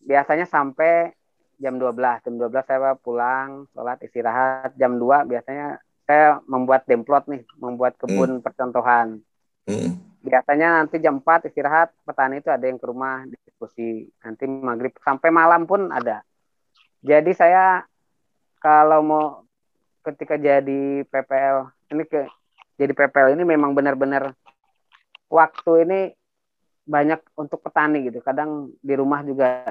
biasanya 0.00 0.48
sampai 0.48 1.12
jam 1.60 1.76
12 1.76 2.24
jam 2.24 2.40
12 2.40 2.64
saya 2.64 2.96
pulang 2.96 3.68
sholat 3.70 4.00
istirahat 4.00 4.72
jam 4.74 4.96
2 4.96 5.28
biasanya 5.28 5.76
saya 6.02 6.40
membuat 6.48 6.88
demplot 6.88 7.28
nih 7.28 7.44
membuat 7.60 8.00
kebun 8.00 8.40
percontohan 8.40 9.20
Hmm. 9.68 10.00
biasanya 10.24 10.80
nanti 10.80 10.96
jam 10.98 11.20
4 11.20 11.52
istirahat 11.52 11.92
petani 12.02 12.40
itu 12.40 12.48
ada 12.48 12.64
yang 12.64 12.80
ke 12.80 12.86
rumah 12.88 13.28
diskusi 13.62 14.10
nanti 14.26 14.44
maghrib. 14.50 14.90
Sampai 14.98 15.30
malam 15.30 15.70
pun 15.70 15.86
ada. 15.94 16.26
Jadi 16.98 17.30
saya 17.30 17.86
kalau 18.58 19.00
mau 19.06 19.24
ketika 20.02 20.34
jadi 20.34 21.06
PPL 21.06 21.70
ini 21.94 22.02
ke 22.10 22.26
jadi 22.74 22.90
PPL 22.90 23.38
ini 23.38 23.46
memang 23.46 23.70
benar-benar 23.70 24.34
waktu 25.30 25.72
ini 25.86 26.00
banyak 26.82 27.22
untuk 27.38 27.62
petani 27.62 28.10
gitu. 28.10 28.18
Kadang 28.18 28.74
di 28.82 28.94
rumah 28.98 29.22
juga 29.22 29.70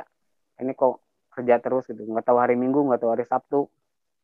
ini 0.63 0.71
kok 0.71 1.03
kerja 1.36 1.60
terus 1.60 1.91
gitu. 1.91 2.07
Nggak 2.07 2.31
tahu 2.31 2.39
hari 2.39 2.55
minggu 2.55 2.88
nggak 2.88 3.03
tahu 3.03 3.12
hari 3.12 3.27
sabtu. 3.27 3.67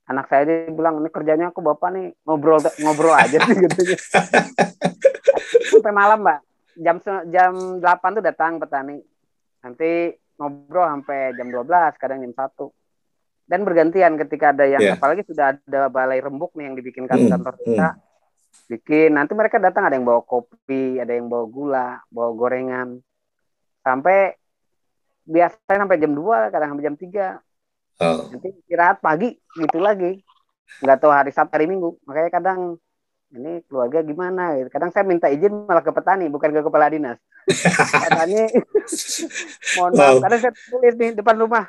Anak 0.07 0.31
saya 0.31 0.47
dia 0.47 0.71
bilang 0.71 1.03
ini 1.03 1.12
kerjanya 1.12 1.51
aku 1.51 1.59
bapak 1.59 1.91
nih 1.91 2.15
ngobrol 2.24 2.63
ngobrol 2.79 3.12
aja 3.12 3.43
sih 3.43 3.55
gitu. 3.67 3.81
Sampai 5.75 5.91
malam 5.91 6.24
mbak. 6.24 6.39
Jam 6.77 7.01
jam 7.33 7.81
8 7.81 8.15
tuh 8.15 8.24
datang 8.24 8.62
petani 8.62 9.01
nanti 9.60 10.14
ngobrol 10.38 10.86
sampai 10.88 11.34
jam 11.34 11.48
12 11.48 11.98
kadang 11.98 12.22
jam 12.22 12.32
1 12.32 12.70
dan 13.48 13.60
bergantian 13.64 14.14
ketika 14.18 14.52
ada 14.52 14.66
yang 14.66 14.82
Iya. 14.82 14.94
apalagi 14.96 15.24
sudah 15.24 15.56
ada 15.56 15.88
balai 15.88 16.20
rembuk 16.20 16.52
nih 16.54 16.68
yang 16.68 16.76
dibikin 16.76 17.06
Hmm, 17.06 17.32
kantor 17.32 17.56
desa 17.58 17.96
bikin. 18.66 19.14
Nanti 19.14 19.32
mereka 19.32 19.58
datang 19.58 19.88
ada 19.88 19.96
yang 19.96 20.04
bawa 20.04 20.22
kopi 20.22 20.98
ada 20.98 21.10
yang 21.10 21.28
bawa 21.28 21.46
gula 21.48 21.88
bawa 22.08 22.30
gorengan. 22.34 23.00
Sampai 23.82 24.36
biasanya 25.24 25.84
sampai 25.84 25.98
jam 25.98 26.12
2 26.12 26.50
kadang 26.50 26.70
sampai 26.72 26.86
jam 26.86 26.96
3 26.96 27.28
Oh. 27.98 28.30
nanti 28.30 28.54
istirahat 28.54 29.02
pagi 29.02 29.34
gitu 29.58 29.82
lagi. 29.82 30.22
Nggak 30.86 30.98
tahu 31.02 31.10
hari 31.10 31.34
Sabtu 31.34 31.58
hari 31.58 31.66
Minggu. 31.66 31.98
Makanya 32.06 32.30
kadang 32.30 32.60
ini 33.36 33.60
keluarga 33.67 34.00
gimana? 34.05 34.55
Gitu. 34.55 34.69
kadang 34.72 34.91
saya 34.96 35.03
minta 35.03 35.27
izin 35.27 35.67
malah 35.67 35.84
ke 35.84 35.91
petani 35.91 36.31
bukan 36.31 36.50
ke 36.55 36.62
kepala 36.63 36.88
dinas. 36.88 37.19
Petani 37.48 38.48
mohon 39.75 39.91
maaf 39.96 40.13
Wow. 40.15 40.24
kadang 40.24 40.39
saya 40.39 40.53
tulis 40.55 40.93
di 40.96 41.05
depan 41.17 41.36
rumah. 41.36 41.65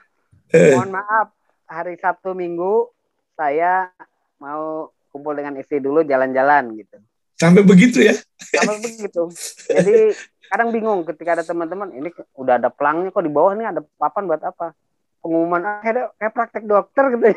Eh, 0.55 0.75
mohon 0.75 0.91
maaf 0.95 1.35
hari 1.67 1.99
Sabtu 1.99 2.33
Minggu 2.33 2.89
saya 3.35 3.91
mau 4.39 4.91
kumpul 5.11 5.35
dengan 5.35 5.59
istri 5.59 5.83
dulu 5.83 6.07
jalan-jalan 6.07 6.79
gitu. 6.79 6.99
Sampai 7.39 7.63
begitu 7.63 8.03
ya? 8.03 8.15
sama 8.59 8.75
begitu. 8.83 9.31
Jadi 9.71 10.11
kadang 10.49 10.75
bingung 10.75 11.07
ketika 11.07 11.39
ada 11.39 11.45
teman-teman 11.47 11.93
ini 11.95 12.11
udah 12.35 12.59
ada 12.59 12.71
pelangnya 12.73 13.15
kok 13.15 13.23
di 13.23 13.31
bawah 13.31 13.55
nih 13.55 13.67
ada 13.71 13.81
papan 13.99 14.27
buat 14.27 14.43
apa? 14.43 14.75
Pengumuman 15.23 15.63
kayak, 15.83 16.15
kayak 16.19 16.33
praktek 16.35 16.65
dokter 16.67 17.05
gitu. 17.15 17.27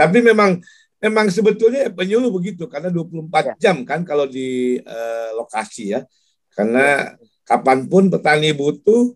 Tapi 0.00 0.18
memang 0.20 0.60
memang 0.96 1.28
sebetulnya 1.28 1.92
penyuluh 1.92 2.32
begitu 2.32 2.64
karena 2.66 2.88
24 2.88 3.56
Ya. 3.58 3.70
jam 3.70 3.84
kan 3.84 4.00
kalau 4.02 4.24
di 4.24 4.80
eh, 4.80 5.28
lokasi 5.32 5.92
ya. 5.92 6.00
Karena 6.56 7.12
kapan 7.44 7.84
pun 7.84 8.08
petani 8.08 8.50
butuh 8.50 9.12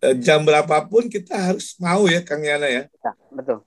eh, 0.00 0.16
jam 0.16 0.42
berapapun 0.42 1.06
kita 1.06 1.52
harus 1.52 1.76
mau 1.76 2.08
ya 2.08 2.24
Kang 2.24 2.40
Yana 2.40 2.66
ya. 2.66 2.88
Ya, 2.88 3.12
betul 3.30 3.60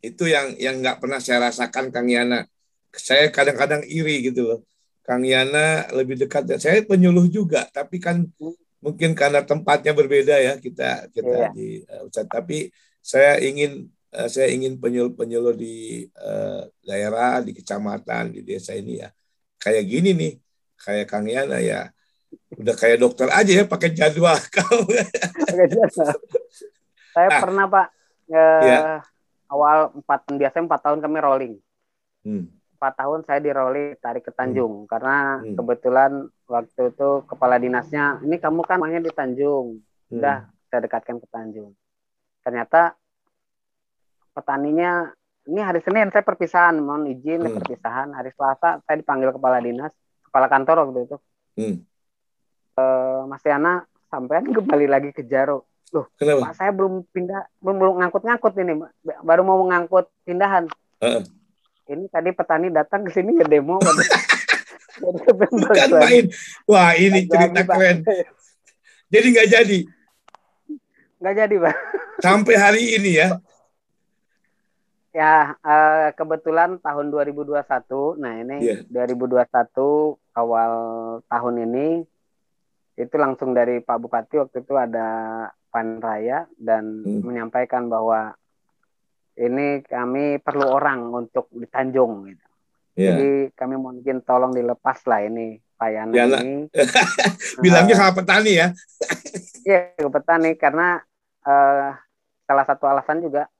Itu 0.00 0.24
yang 0.24 0.56
yang 0.56 0.80
nggak 0.80 0.96
pernah 0.98 1.20
saya 1.20 1.52
rasakan 1.52 1.92
Kang 1.92 2.08
Yana. 2.08 2.48
Saya 2.90 3.28
kadang-kadang 3.28 3.84
iri 3.84 4.24
gitu 4.24 4.48
loh. 4.48 4.60
Kang 5.04 5.20
Yana 5.20 5.84
lebih 5.92 6.16
dekat. 6.16 6.48
Saya 6.56 6.80
penyuluh 6.80 7.28
juga, 7.28 7.68
tapi 7.68 8.00
kan 8.00 8.24
mungkin 8.80 9.12
karena 9.12 9.44
tempatnya 9.44 9.92
berbeda 9.92 10.40
ya 10.40 10.56
kita 10.56 11.12
kita 11.12 11.36
Iya. 11.36 11.48
di 11.52 11.66
Ustadz. 12.08 12.32
Tapi 12.32 12.72
saya 13.04 13.36
ingin 13.44 13.92
saya 14.10 14.50
ingin 14.50 14.74
penyuluh-penyuluh 14.76 15.54
di 15.54 16.06
eh, 16.06 16.62
daerah, 16.82 17.38
di 17.40 17.54
kecamatan, 17.54 18.34
di 18.34 18.42
desa 18.42 18.74
ini 18.74 18.98
ya 18.98 19.08
kayak 19.56 19.84
gini 19.86 20.10
nih, 20.16 20.32
kayak 20.76 21.06
Kang 21.06 21.26
Yana 21.30 21.62
ya. 21.62 21.90
Udah 22.50 22.74
kayak 22.74 22.98
dokter 22.98 23.26
aja 23.30 23.52
ya 23.52 23.64
pakai 23.66 23.90
jadwal 23.94 24.34
kau. 24.54 24.82
Saya 27.10 27.26
Nah. 27.26 27.40
pernah 27.42 27.66
pak 27.66 27.86
eh, 28.30 28.62
Iya. 28.62 28.78
awal 29.50 29.90
empat 29.98 30.30
biasanya 30.30 30.64
empat 30.70 30.80
tahun 30.86 31.00
kami 31.02 31.18
rolling 31.18 31.54
Hmm. 32.20 32.46
empat 32.78 32.92
tahun 33.00 33.20
saya 33.26 33.40
di 33.42 33.50
rolling 33.50 33.96
tarik 33.98 34.28
ke 34.28 34.32
Tanjung 34.32 34.86
karena 34.86 35.42
Hmm. 35.42 35.56
kebetulan 35.58 36.12
waktu 36.46 36.94
itu 36.94 37.08
kepala 37.26 37.56
dinasnya 37.58 38.22
ini 38.22 38.38
kamu 38.38 38.62
kan 38.62 38.78
mainnya 38.78 39.02
di 39.02 39.10
Tanjung 39.10 39.80
Hmm. 39.80 40.16
udah 40.20 40.46
saya 40.70 40.80
dekatkan 40.86 41.18
ke 41.18 41.26
Tanjung 41.26 41.74
ternyata 42.46 42.94
petaninya 44.30 45.10
ini 45.44 45.58
hari 45.58 45.80
Senin 45.80 46.08
saya 46.08 46.22
perpisahan, 46.22 46.78
mohon 46.78 47.06
izin 47.06 47.42
Hmm. 47.42 47.56
perpisahan. 47.58 48.08
Hari 48.12 48.30
Selasa 48.32 48.78
saya 48.80 48.96
dipanggil 48.96 49.30
kepala 49.30 49.58
dinas, 49.58 49.90
kepala 50.22 50.46
kantor 50.46 50.76
waktu 50.84 51.00
itu. 51.04 51.16
Hmm. 51.56 51.76
Eh, 52.76 53.20
Mas 53.26 53.42
Yana 53.42 53.82
sampean 54.06 54.46
kembali 54.46 54.86
lagi 54.86 55.10
ke 55.10 55.22
Jaro. 55.22 55.66
Kenapa? 56.14 56.46
Pak 56.46 56.54
saya 56.54 56.70
belum 56.70 57.02
pindah, 57.10 57.50
belum 57.58 57.76
belum 57.76 57.94
ngangkut-ngangkut 57.98 58.54
ini, 58.56 58.78
baru 59.20 59.42
mau 59.42 59.58
ngangkut 59.66 60.06
pindahan. 60.22 60.70
Heeh. 61.02 61.22
Ini 61.90 62.06
tadi 62.06 62.30
petani 62.30 62.70
datang 62.70 63.02
ke 63.02 63.10
sini 63.10 63.34
ya 63.34 63.42
demo. 63.42 63.82
Bukan 65.00 65.88
main. 65.96 66.24
Wah 66.64 66.94
ini 66.94 67.24
Nggak 67.24 67.32
cerita 67.32 67.50
jadi, 67.50 67.66
Pak. 67.66 67.74
keren. 67.74 67.98
Jadi 69.10 69.26
nggak 69.26 69.48
jadi 69.50 69.78
Nggak 71.20 71.34
jadi, 71.36 71.54
Pak. 71.58 71.74
sampai 72.22 72.54
hari 72.54 72.82
ini 72.94 73.10
ya. 73.18 73.28
Ya, 75.10 75.58
eh, 75.58 76.14
kebetulan 76.14 76.78
tahun 76.78 77.10
2021, 77.10 78.14
nah 78.14 78.30
ini 78.32 78.62
Iya. 78.62 78.76
2021 78.86 80.14
awal 80.30 80.72
tahun 81.26 81.54
ini 81.66 82.06
itu 82.94 83.14
langsung 83.18 83.50
dari 83.50 83.82
Pak 83.82 83.98
Bupati 83.98 84.38
waktu 84.38 84.62
itu 84.62 84.74
ada 84.74 85.08
panen 85.66 85.98
raya 85.98 86.46
dan 86.54 87.02
Hmm. 87.02 87.26
menyampaikan 87.26 87.90
bahwa 87.90 88.38
ini 89.34 89.82
kami 89.82 90.38
perlu 90.38 90.68
orang 90.68 91.10
untuk 91.10 91.50
di 91.50 91.66
Tanjung 91.66 92.30
gitu. 92.30 92.46
Ya. 92.94 93.10
Jadi 93.10 93.30
kami 93.56 93.74
mungkin 93.76 94.22
tolong 94.22 94.52
dilepas 94.52 95.02
lah 95.06 95.24
ini 95.24 95.58
Pak 95.74 95.88
Yana 95.90 96.12
Yana. 96.12 96.38
ini. 96.38 96.68
Bilangnya 97.64 97.94
Eh, 97.94 97.98
sama 97.98 98.12
petani 98.14 98.52
ya. 98.52 98.68
Iya 99.64 99.80
ke 99.96 100.06
petani 100.06 100.54
karena 100.54 101.02
eh, 101.42 101.90
salah 102.44 102.64
satu 102.64 102.86
alasan 102.86 103.24
juga 103.24 103.50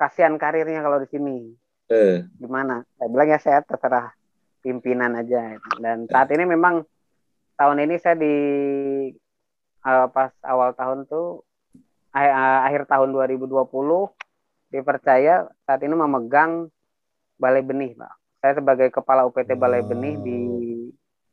kasihan 0.00 0.40
karirnya 0.40 0.80
kalau 0.80 0.96
di 0.96 1.08
sini. 1.12 1.52
Eh, 1.92 2.24
Gimana? 2.40 2.80
Saya 2.96 3.08
bilang 3.12 3.28
ya 3.28 3.36
saya 3.36 3.60
terserah 3.60 4.16
pimpinan 4.64 5.12
aja. 5.12 5.60
Dan 5.76 6.08
saat 6.08 6.32
ini 6.32 6.48
memang 6.48 6.80
tahun 7.60 7.84
ini 7.84 8.00
saya 8.00 8.16
di 8.16 8.34
eh, 9.84 10.06
pas 10.08 10.32
awal 10.40 10.72
tahun 10.72 11.04
tuh 11.04 11.44
ah, 12.16 12.64
akhir 12.64 12.88
tahun 12.88 13.12
2020 13.12 13.52
dipercaya 14.72 15.44
saat 15.68 15.80
ini 15.84 15.92
memegang 15.92 16.72
Balai 17.36 17.60
Benih, 17.60 17.92
Pak. 17.96 18.12
Saya 18.40 18.52
sebagai 18.56 18.88
kepala 18.88 19.28
UPT 19.28 19.52
Balai 19.52 19.84
Wow. 19.84 19.88
Benih 19.92 20.14
di 20.24 20.38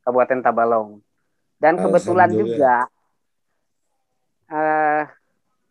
Kabupaten 0.04 0.44
Tabalong. 0.44 1.00
Dan 1.60 1.80
kebetulan 1.80 2.32
juga 2.32 2.88
eh 4.48 5.04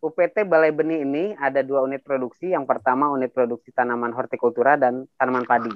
UPT 0.00 0.44
Balai 0.44 0.70
Benih 0.70 1.02
ini 1.02 1.24
ada 1.36 1.64
dua 1.64 1.82
unit 1.84 2.04
produksi. 2.04 2.52
Yang 2.52 2.68
pertama 2.68 3.08
unit 3.12 3.32
produksi 3.32 3.72
tanaman 3.72 4.12
hortikultura 4.12 4.76
dan 4.76 5.08
tanaman 5.16 5.48
padi. 5.48 5.72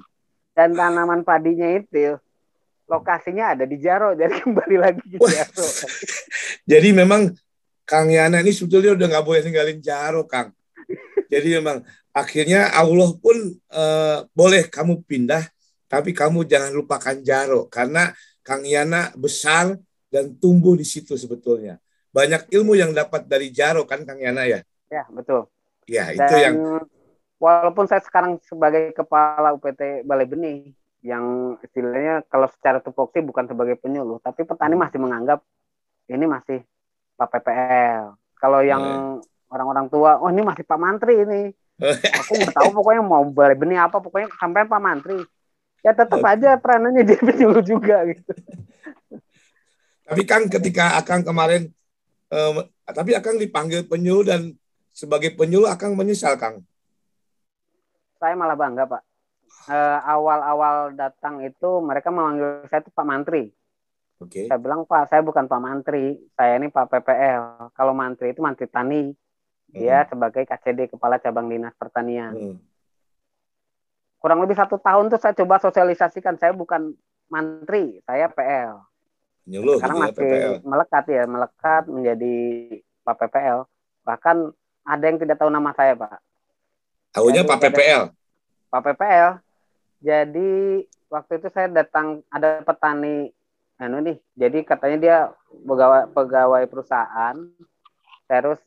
Dan 0.52 0.76
tanaman 0.76 1.24
padinya 1.24 1.68
itu 1.72 2.18
lokasinya 2.90 3.54
ada 3.54 3.64
di 3.64 3.78
Jaro, 3.78 4.12
jadi 4.20 4.42
kembali 4.42 4.76
lagi 4.76 5.02
ke. 5.06 5.18
Jaro. 5.22 5.66
jadi 6.70 6.88
memang 6.90 7.30
Kang 7.86 8.10
Yana 8.10 8.42
ini 8.42 8.54
sebetulnya 8.54 8.94
udah 8.94 9.06
nggak 9.06 9.26
boleh 9.26 9.40
tinggalin 9.42 9.78
Jaro, 9.78 10.26
Kang. 10.26 10.50
Jadi 11.30 11.62
memang 11.62 11.86
akhirnya 12.10 12.74
Allah 12.74 13.10
pun 13.14 13.38
eh, 13.54 14.18
boleh 14.34 14.66
kamu 14.66 15.06
pindah, 15.06 15.46
tapi 15.86 16.10
kamu 16.10 16.42
jangan 16.46 16.74
lupakan 16.74 17.16
Jaro 17.22 17.70
karena 17.70 18.10
Kang 18.42 18.66
Yana 18.66 19.14
besar 19.14 19.78
dan 20.10 20.34
tumbuh 20.38 20.74
di 20.74 20.82
situ 20.82 21.14
sebetulnya. 21.14 21.78
Banyak 22.10 22.50
ilmu 22.50 22.74
yang 22.74 22.90
dapat 22.90 23.26
dari 23.30 23.54
Jaro 23.54 23.86
kan 23.86 24.02
Kang 24.02 24.18
Yana 24.18 24.42
ya. 24.46 24.60
Ya, 24.90 25.06
betul. 25.10 25.46
Ya, 25.86 26.10
Dan 26.10 26.26
itu 26.26 26.34
yang 26.38 26.56
walaupun 27.38 27.86
saya 27.86 28.02
sekarang 28.02 28.38
sebagai 28.42 28.90
kepala 28.94 29.54
UPT 29.54 30.02
Balai 30.02 30.26
Benih 30.26 30.74
yang 31.00 31.56
istilahnya 31.64 32.26
kalau 32.28 32.50
secara 32.50 32.82
tupoksi 32.82 33.24
bukan 33.24 33.48
sebagai 33.48 33.78
penyuluh, 33.80 34.20
tapi 34.20 34.44
petani 34.44 34.76
Hmm. 34.76 34.84
masih 34.84 34.98
menganggap 35.00 35.40
ini 36.10 36.26
masih 36.26 36.58
Pak 37.16 37.28
PPL. 37.32 38.04
Kalau 38.36 38.60
yang 38.60 38.82
Hmm. 38.82 39.24
orang-orang 39.50 39.86
tua, 39.88 40.20
oh 40.20 40.28
ini 40.28 40.42
masih 40.44 40.64
Pak 40.66 40.78
Mantri 40.78 41.14
ini. 41.24 41.42
Aku 42.26 42.32
nggak 42.36 42.54
tahu 42.54 42.68
pokoknya 42.76 43.02
mau 43.06 43.24
Balai 43.30 43.56
Benih 43.56 43.78
apa, 43.80 44.02
pokoknya 44.02 44.28
sampai 44.36 44.68
Pak 44.68 44.80
Mantri. 44.82 45.18
Ya 45.80 45.96
tetap 45.96 46.20
aja 46.20 46.60
peranannya 46.60 47.02
jadi 47.08 47.22
penyuluh 47.28 47.64
juga 47.64 48.04
gitu. 48.04 48.32
Tapi 50.04 50.22
Kang 50.26 50.50
ketika 50.50 50.98
Akang 50.98 51.22
kemarin 51.22 51.70
eh, 52.30 52.50
tapi 52.90 53.10
Akang 53.14 53.36
dipanggil 53.36 53.86
penyuluh 53.86 54.26
dan 54.26 54.54
sebagai 54.90 55.34
penyuluh 55.34 55.70
Akang 55.70 55.94
menyesal 55.94 56.38
Kang. 56.38 56.62
Saya 58.18 58.34
malah 58.36 58.58
bangga 58.58 58.86
Pak. 58.86 59.02
Eh, 59.70 59.98
awal-awal 60.06 60.94
datang 60.94 61.42
itu 61.42 61.82
mereka 61.82 62.08
memanggil 62.08 62.64
saya 62.70 62.80
itu 62.80 62.90
Pak 62.94 63.06
Mantri. 63.06 63.44
Oke. 64.20 64.44
Saya 64.46 64.60
bilang 64.60 64.84
Pak, 64.84 65.08
saya 65.08 65.24
bukan 65.24 65.48
Pak 65.48 65.60
Mantri, 65.60 66.20
saya 66.36 66.60
ini 66.60 66.68
Pak 66.68 66.92
PPL. 66.92 67.72
Kalau 67.72 67.92
Mantri 67.96 68.36
itu 68.36 68.44
Mantri 68.44 68.68
Tani, 68.68 69.16
dia 69.72 70.04
sebagai 70.10 70.44
KCD 70.44 70.92
Kepala 70.92 71.16
Cabang 71.22 71.48
Dinas 71.48 71.72
Pertanian. 71.78 72.34
Hmm. 72.36 72.58
Kurang 74.20 74.44
lebih 74.44 74.58
satu 74.58 74.76
tahun 74.76 75.08
tuh 75.08 75.16
saya 75.16 75.32
coba 75.32 75.56
sosialisasikan, 75.62 76.36
saya 76.36 76.52
bukan 76.52 76.92
Mantri, 77.32 78.04
saya 78.04 78.28
PL. 78.28 78.89
Penyuluh 79.50 79.82
Sekarang 79.82 79.98
gitu 79.98 80.06
ya, 80.06 80.06
masih 80.06 80.22
PPL. 80.22 80.54
melekat 80.62 81.04
ya, 81.10 81.22
melekat 81.26 81.82
menjadi 81.90 82.34
Pak 83.02 83.16
PPL. 83.18 83.58
Bahkan 84.06 84.36
ada 84.86 85.04
yang 85.04 85.18
tidak 85.18 85.36
tahu 85.36 85.50
nama 85.50 85.74
saya 85.74 85.98
Pak, 85.98 86.22
Tahunya 87.10 87.42
Pak 87.42 87.58
ada- 87.58 87.64
PPL. 87.66 88.02
Pak 88.70 88.82
PPL. 88.86 89.30
Jadi 89.98 90.50
waktu 91.10 91.32
itu 91.34 91.48
saya 91.50 91.66
datang 91.66 92.22
ada 92.30 92.62
petani 92.62 93.34
anu 93.76 93.98
nih. 93.98 94.22
Jadi 94.32 94.62
katanya 94.62 94.96
dia 94.96 95.16
pegawai 95.50 96.14
pegawai 96.14 96.62
perusahaan 96.64 97.34
terus 98.24 98.62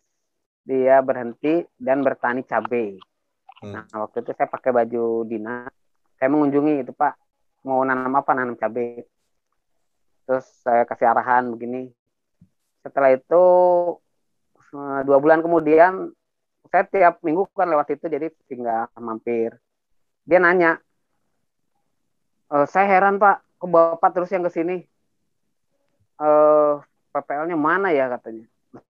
dia 0.62 1.00
berhenti 1.00 1.64
dan 1.80 2.04
bertani 2.04 2.44
cabai. 2.44 3.00
Hmm. 3.64 3.72
Nah, 3.72 4.04
waktu 4.04 4.20
itu 4.20 4.36
saya 4.36 4.52
pakai 4.52 4.76
baju 4.76 5.24
dinas. 5.24 5.72
Saya 6.20 6.28
mengunjungi 6.28 6.84
itu, 6.84 6.92
Pak. 6.92 7.16
Mau 7.64 7.80
nanam 7.82 8.12
apa? 8.12 8.36
Nanam 8.36 8.60
cabai. 8.60 9.08
Terus 10.24 10.46
saya 10.64 10.88
kasih 10.88 11.08
arahan 11.10 11.52
begini. 11.52 11.92
Setelah 12.84 13.16
itu 13.16 13.44
eh, 14.74 15.02
dua 15.08 15.18
bulan 15.20 15.44
kemudian 15.44 16.12
saya 16.72 16.84
tiap 16.90 17.22
minggu 17.22 17.46
kan 17.54 17.70
lewat 17.70 17.94
situ 17.94 18.10
jadi 18.10 18.32
tinggal 18.50 18.90
mampir. 18.98 19.54
Dia 20.24 20.40
nanya, 20.40 20.80
"Eh, 22.50 22.66
saya 22.66 22.88
heran 22.88 23.20
Pak, 23.20 23.60
kok 23.60 23.70
Bapak 23.70 24.10
terus 24.16 24.32
yang 24.32 24.42
ke 24.48 24.52
sini? 24.52 24.78
Eh, 26.18 26.74
PPL-nya 27.14 27.58
mana 27.60 27.94
ya 27.94 28.10
katanya? 28.10 28.48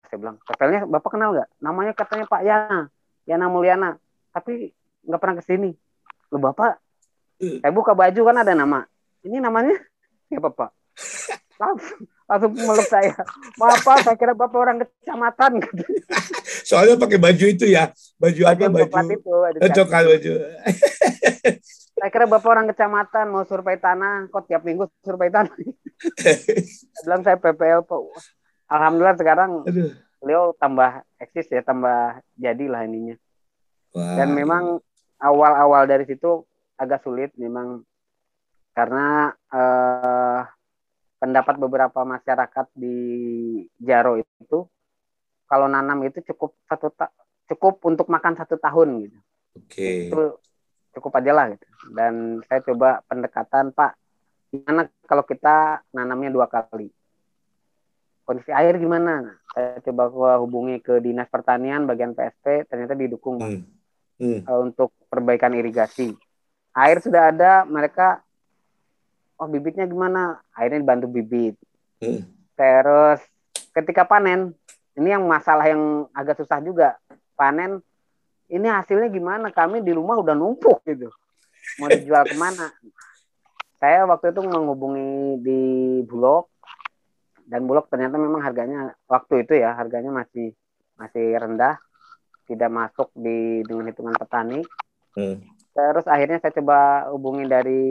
Saya 0.06 0.18
bilang, 0.20 0.36
PPL-nya 0.46 0.80
Bapak 0.86 1.10
kenal 1.16 1.34
nggak? 1.34 1.48
Namanya 1.58 1.92
katanya 1.96 2.24
Pak 2.28 2.42
Yana, 2.44 2.80
Yana 3.26 3.46
Mulyana. 3.48 3.90
Tapi 4.30 4.70
nggak 5.08 5.20
pernah 5.20 5.36
ke 5.40 5.44
sini. 5.48 5.70
Loh 6.30 6.40
Bapak, 6.40 6.78
saya 7.40 7.72
buka 7.74 7.96
baju 7.96 8.20
kan 8.22 8.36
ada 8.38 8.52
nama. 8.54 8.86
Ini 9.26 9.42
namanya 9.42 9.74
siapa 10.30 10.54
Pak? 10.54 10.81
Langsung, 11.62 12.00
langsung 12.26 12.52
meluk 12.58 12.88
saya. 12.90 13.14
Maaf 13.54 13.80
Pak, 13.86 13.96
saya 14.02 14.16
kira 14.18 14.34
Bapak 14.34 14.58
orang 14.58 14.78
kecamatan. 14.82 15.62
Soalnya 16.68 16.98
pakai 16.98 17.18
baju 17.22 17.44
itu 17.46 17.66
ya, 17.70 17.94
baju, 18.18 18.40
apa 18.48 18.66
baju 18.66 18.82
itu. 19.14 19.30
baju 19.30 19.58
eh, 19.62 19.70
coklat 19.70 20.04
baju. 20.10 20.32
Saya 22.02 22.10
kira 22.10 22.26
Bapak 22.26 22.50
orang 22.50 22.66
kecamatan 22.66 23.30
mau 23.30 23.46
survei 23.46 23.78
tanah, 23.78 24.26
kok 24.26 24.50
tiap 24.50 24.66
minggu 24.66 24.90
survei 25.06 25.30
tanah. 25.30 25.54
Saya 26.22 26.34
bilang 27.06 27.22
saya 27.22 27.36
PPL 27.38 27.86
Pak. 27.86 28.00
Alhamdulillah 28.66 29.14
sekarang 29.20 29.50
Aduh. 29.68 29.94
beliau 30.18 30.50
tambah 30.58 31.06
eksis 31.22 31.46
ya, 31.46 31.62
tambah 31.62 32.18
jadilah 32.34 32.82
ininya. 32.82 33.14
Wah. 33.94 34.18
Dan 34.18 34.34
memang 34.34 34.82
awal-awal 35.22 35.86
dari 35.86 36.08
situ 36.08 36.42
agak 36.74 37.06
sulit 37.06 37.30
memang 37.38 37.86
karena 38.74 39.30
eh, 39.52 40.40
pendapat 41.22 41.54
beberapa 41.54 42.02
masyarakat 42.02 42.66
di 42.74 42.98
Jaro 43.78 44.18
itu 44.18 44.66
kalau 45.46 45.70
nanam 45.70 46.02
itu 46.02 46.18
cukup 46.34 46.58
satu 46.66 46.90
ta- 46.90 47.14
cukup 47.46 47.78
untuk 47.86 48.10
makan 48.10 48.34
satu 48.34 48.58
tahun 48.58 49.06
gitu 49.06 49.18
Oke. 49.54 50.10
itu 50.10 50.20
cukup 50.92 51.12
aja 51.18 51.32
lah 51.32 51.46
gitu. 51.52 51.66
Dan 51.92 52.44
saya 52.46 52.60
coba 52.60 53.00
pendekatan 53.08 53.72
Pak, 53.72 53.92
gimana 54.52 54.88
kalau 55.08 55.24
kita 55.24 55.80
nanamnya 55.92 56.28
dua 56.28 56.46
kali? 56.48 56.92
Kondisi 58.22 58.52
air 58.54 58.78
gimana? 58.78 59.24
Nah, 59.24 59.36
saya 59.50 59.80
coba 59.82 60.36
hubungi 60.38 60.78
ke 60.78 61.02
dinas 61.02 61.26
pertanian 61.32 61.88
bagian 61.88 62.14
PSP, 62.14 62.68
ternyata 62.68 62.94
didukung 62.94 63.40
Hmm. 63.40 63.64
Hmm. 64.20 64.40
eh, 64.46 64.60
untuk 64.62 64.94
perbaikan 65.10 65.56
irigasi. 65.56 66.14
Air 66.72 67.02
sudah 67.02 67.32
ada, 67.34 67.64
mereka 67.66 68.22
oh 69.42 69.50
bibitnya 69.50 69.90
gimana? 69.90 70.38
Airnya 70.54 70.78
dibantu 70.78 71.10
bibit. 71.10 71.58
Hmm. 71.98 72.22
Terus 72.54 73.18
ketika 73.74 74.06
panen, 74.06 74.54
ini 74.94 75.10
yang 75.10 75.26
masalah 75.26 75.66
yang 75.66 76.06
agak 76.14 76.38
susah 76.38 76.62
juga. 76.62 76.94
Panen 77.34 77.82
ini 78.46 78.70
hasilnya 78.70 79.10
gimana? 79.10 79.50
Kami 79.50 79.82
di 79.82 79.90
rumah 79.90 80.14
udah 80.22 80.38
numpuk 80.38 80.86
gitu. 80.86 81.10
Mau 81.82 81.90
dijual 81.90 82.22
ke 82.30 82.38
mana? 82.38 82.70
Saya 83.82 84.06
waktu 84.06 84.30
itu 84.30 84.46
menghubungi 84.46 85.42
di 85.42 85.62
Bulog 86.06 86.46
dan 87.50 87.66
Bulog 87.66 87.90
ternyata 87.90 88.14
memang 88.14 88.38
harganya 88.38 88.94
waktu 89.10 89.42
itu 89.42 89.58
ya 89.58 89.74
harganya 89.74 90.14
masih 90.14 90.54
masih 90.94 91.34
rendah, 91.34 91.82
tidak 92.46 92.70
masuk 92.70 93.10
di 93.18 93.66
dengan 93.66 93.90
hitungan 93.90 94.14
petani. 94.14 94.62
Hmm. 95.18 95.42
Terus 95.72 96.06
akhirnya 96.06 96.38
saya 96.38 96.54
coba 96.62 97.10
hubungi 97.10 97.44
dari 97.48 97.82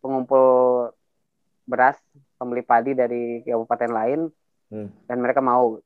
pengumpul 0.00 0.90
beras, 1.68 1.96
pembeli 2.34 2.66
padi 2.66 2.92
dari 2.98 3.44
kabupaten 3.46 3.90
lain, 3.92 4.20
hmm. 4.74 5.06
dan 5.06 5.16
mereka 5.22 5.38
mau. 5.38 5.78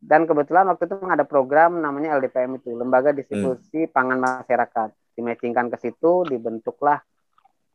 Dan 0.00 0.24
kebetulan 0.24 0.64
waktu 0.70 0.88
itu 0.88 0.96
ada 1.04 1.28
program 1.28 1.82
namanya 1.82 2.16
LDPM 2.16 2.56
itu 2.56 2.72
lembaga 2.72 3.12
distribusi 3.12 3.84
hmm. 3.84 3.92
pangan 3.92 4.18
masyarakat. 4.22 4.88
Dimatchingkan 5.18 5.68
ke 5.68 5.76
situ 5.76 6.24
dibentuklah 6.24 7.04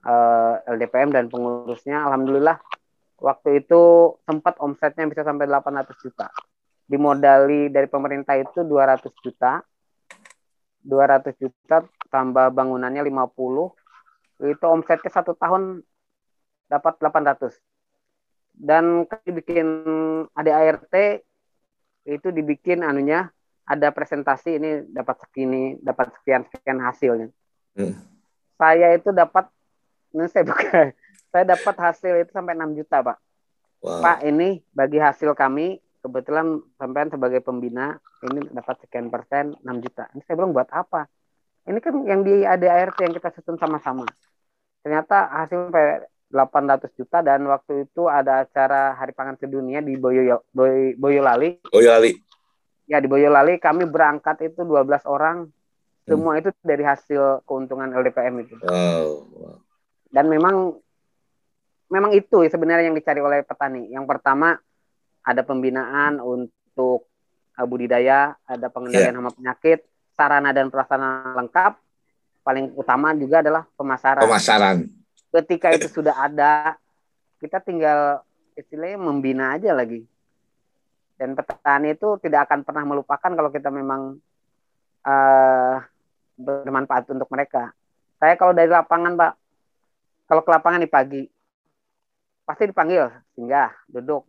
uh, 0.08 0.58
eh, 0.66 0.74
LDPM 0.74 1.14
dan 1.14 1.30
pengurusnya. 1.30 2.10
Alhamdulillah 2.10 2.58
waktu 3.22 3.62
itu 3.62 4.16
sempat 4.26 4.58
omsetnya 4.58 5.06
bisa 5.06 5.22
sampai 5.22 5.46
800 5.46 5.94
juta. 6.02 6.34
Dimodali 6.86 7.70
dari 7.70 7.86
pemerintah 7.86 8.34
itu 8.38 8.66
200 8.66 9.06
juta. 9.22 9.62
200 10.86 11.34
juta 11.42 11.82
tambah 12.14 12.54
bangunannya 12.54 13.02
50 13.10 13.85
itu 14.43 14.65
omsetnya 14.67 15.12
satu 15.12 15.32
tahun 15.38 15.80
dapat 16.67 17.00
800 17.00 17.56
dan 18.56 19.04
kami 19.08 19.30
bikin 19.43 19.67
ADART 20.32 20.95
itu 22.08 22.28
dibikin 22.32 22.86
anunya 22.86 23.28
ada 23.65 23.89
presentasi 23.89 24.62
ini 24.62 24.69
dapat 24.93 25.19
segini 25.26 25.76
dapat 25.82 26.13
sekian 26.21 26.45
sekian 26.54 26.80
hasilnya. 26.80 27.30
Hmm. 27.76 27.91
saya 28.56 28.95
itu 28.95 29.12
dapat 29.12 29.52
ini 30.15 30.32
saya 30.32 30.48
buka 30.48 30.95
saya 31.36 31.43
dapat 31.43 31.76
hasil 31.76 32.24
itu 32.24 32.32
sampai 32.32 32.56
6 32.56 32.80
juta 32.80 33.04
pak. 33.04 33.17
Wow. 33.84 34.00
pak 34.00 34.17
ini 34.24 34.63
bagi 34.71 34.98
hasil 35.02 35.36
kami 35.36 35.84
kebetulan 36.00 36.63
sampean 36.80 37.12
sebagai 37.12 37.43
pembina 37.43 38.00
ini 38.24 38.48
dapat 38.54 38.80
sekian 38.86 39.12
persen 39.12 39.58
6 39.60 39.84
juta. 39.84 40.08
Ini 40.15 40.21
saya 40.24 40.36
bilang 40.39 40.56
buat 40.56 40.71
apa 40.71 41.10
ini 41.65 41.80
kan 41.82 41.95
yang 42.06 42.21
di 42.21 42.45
ADART 42.45 42.97
yang 43.01 43.13
kita 43.13 43.30
susun 43.34 43.58
sama-sama 43.58 44.06
ternyata 44.86 45.30
hasil 45.34 45.73
800 46.36 46.91
juta 46.97 47.21
dan 47.21 47.45
waktu 47.45 47.86
itu 47.86 48.10
ada 48.10 48.43
acara 48.43 48.97
Hari 48.97 49.13
Pangan 49.13 49.38
Sedunia 49.38 49.80
di 49.80 49.95
Boyo, 49.95 50.43
Boy, 50.51 50.97
Boyolali. 50.97 51.62
Boyolali. 51.69 52.12
Ya 52.89 52.99
di 52.99 53.08
Boyolali 53.08 53.62
kami 53.62 53.86
berangkat 53.88 54.51
itu 54.51 54.65
12 54.65 55.06
orang. 55.06 55.47
Semua 56.06 56.38
hmm. 56.38 56.41
itu 56.43 56.49
dari 56.62 56.86
hasil 56.86 57.45
keuntungan 57.49 57.89
LDPM 57.89 58.45
itu. 58.45 58.54
Oh. 58.69 59.25
Dan 60.12 60.30
memang 60.30 60.78
memang 61.89 62.13
itu 62.13 62.45
sebenarnya 62.45 62.89
yang 62.89 62.97
dicari 62.97 63.21
oleh 63.21 63.41
petani. 63.41 63.89
Yang 63.89 64.06
pertama 64.06 64.54
ada 65.25 65.41
pembinaan 65.41 66.21
untuk 66.21 67.10
budidaya, 67.65 68.38
ada 68.45 68.67
pengendalian 68.69 69.15
yeah. 69.15 69.21
hama 69.23 69.32
penyakit, 69.34 69.80
sarana 70.15 70.56
dan 70.56 70.71
prasarana 70.71 71.36
lengkap. 71.38 71.78
Paling 72.45 72.73
utama 72.78 73.12
juga 73.17 73.41
adalah 73.41 73.67
pemasaran. 73.75 74.23
Pemasaran 74.23 74.78
ketika 75.36 75.75
itu 75.75 75.91
sudah 75.91 76.15
ada 76.15 76.80
kita 77.43 77.60
tinggal 77.60 78.23
istilahnya 78.56 78.95
membina 78.95 79.60
aja 79.60 79.75
lagi 79.75 80.08
dan 81.19 81.36
petani 81.36 81.95
itu 81.95 82.15
tidak 82.23 82.47
akan 82.47 82.63
pernah 82.63 82.84
melupakan 82.88 83.32
kalau 83.36 83.51
kita 83.51 83.67
memang 83.67 84.15
uh, 85.04 85.75
bermanfaat 86.39 87.12
untuk 87.12 87.28
mereka 87.28 87.75
saya 88.15 88.39
kalau 88.39 88.56
dari 88.56 88.71
lapangan 88.71 89.19
pak 89.19 89.34
kalau 90.32 90.41
ke 90.41 90.51
lapangan 90.51 90.84
di 90.84 90.89
pagi 90.89 91.23
pasti 92.47 92.71
dipanggil 92.71 93.12
singgah 93.36 93.75
duduk 93.91 94.23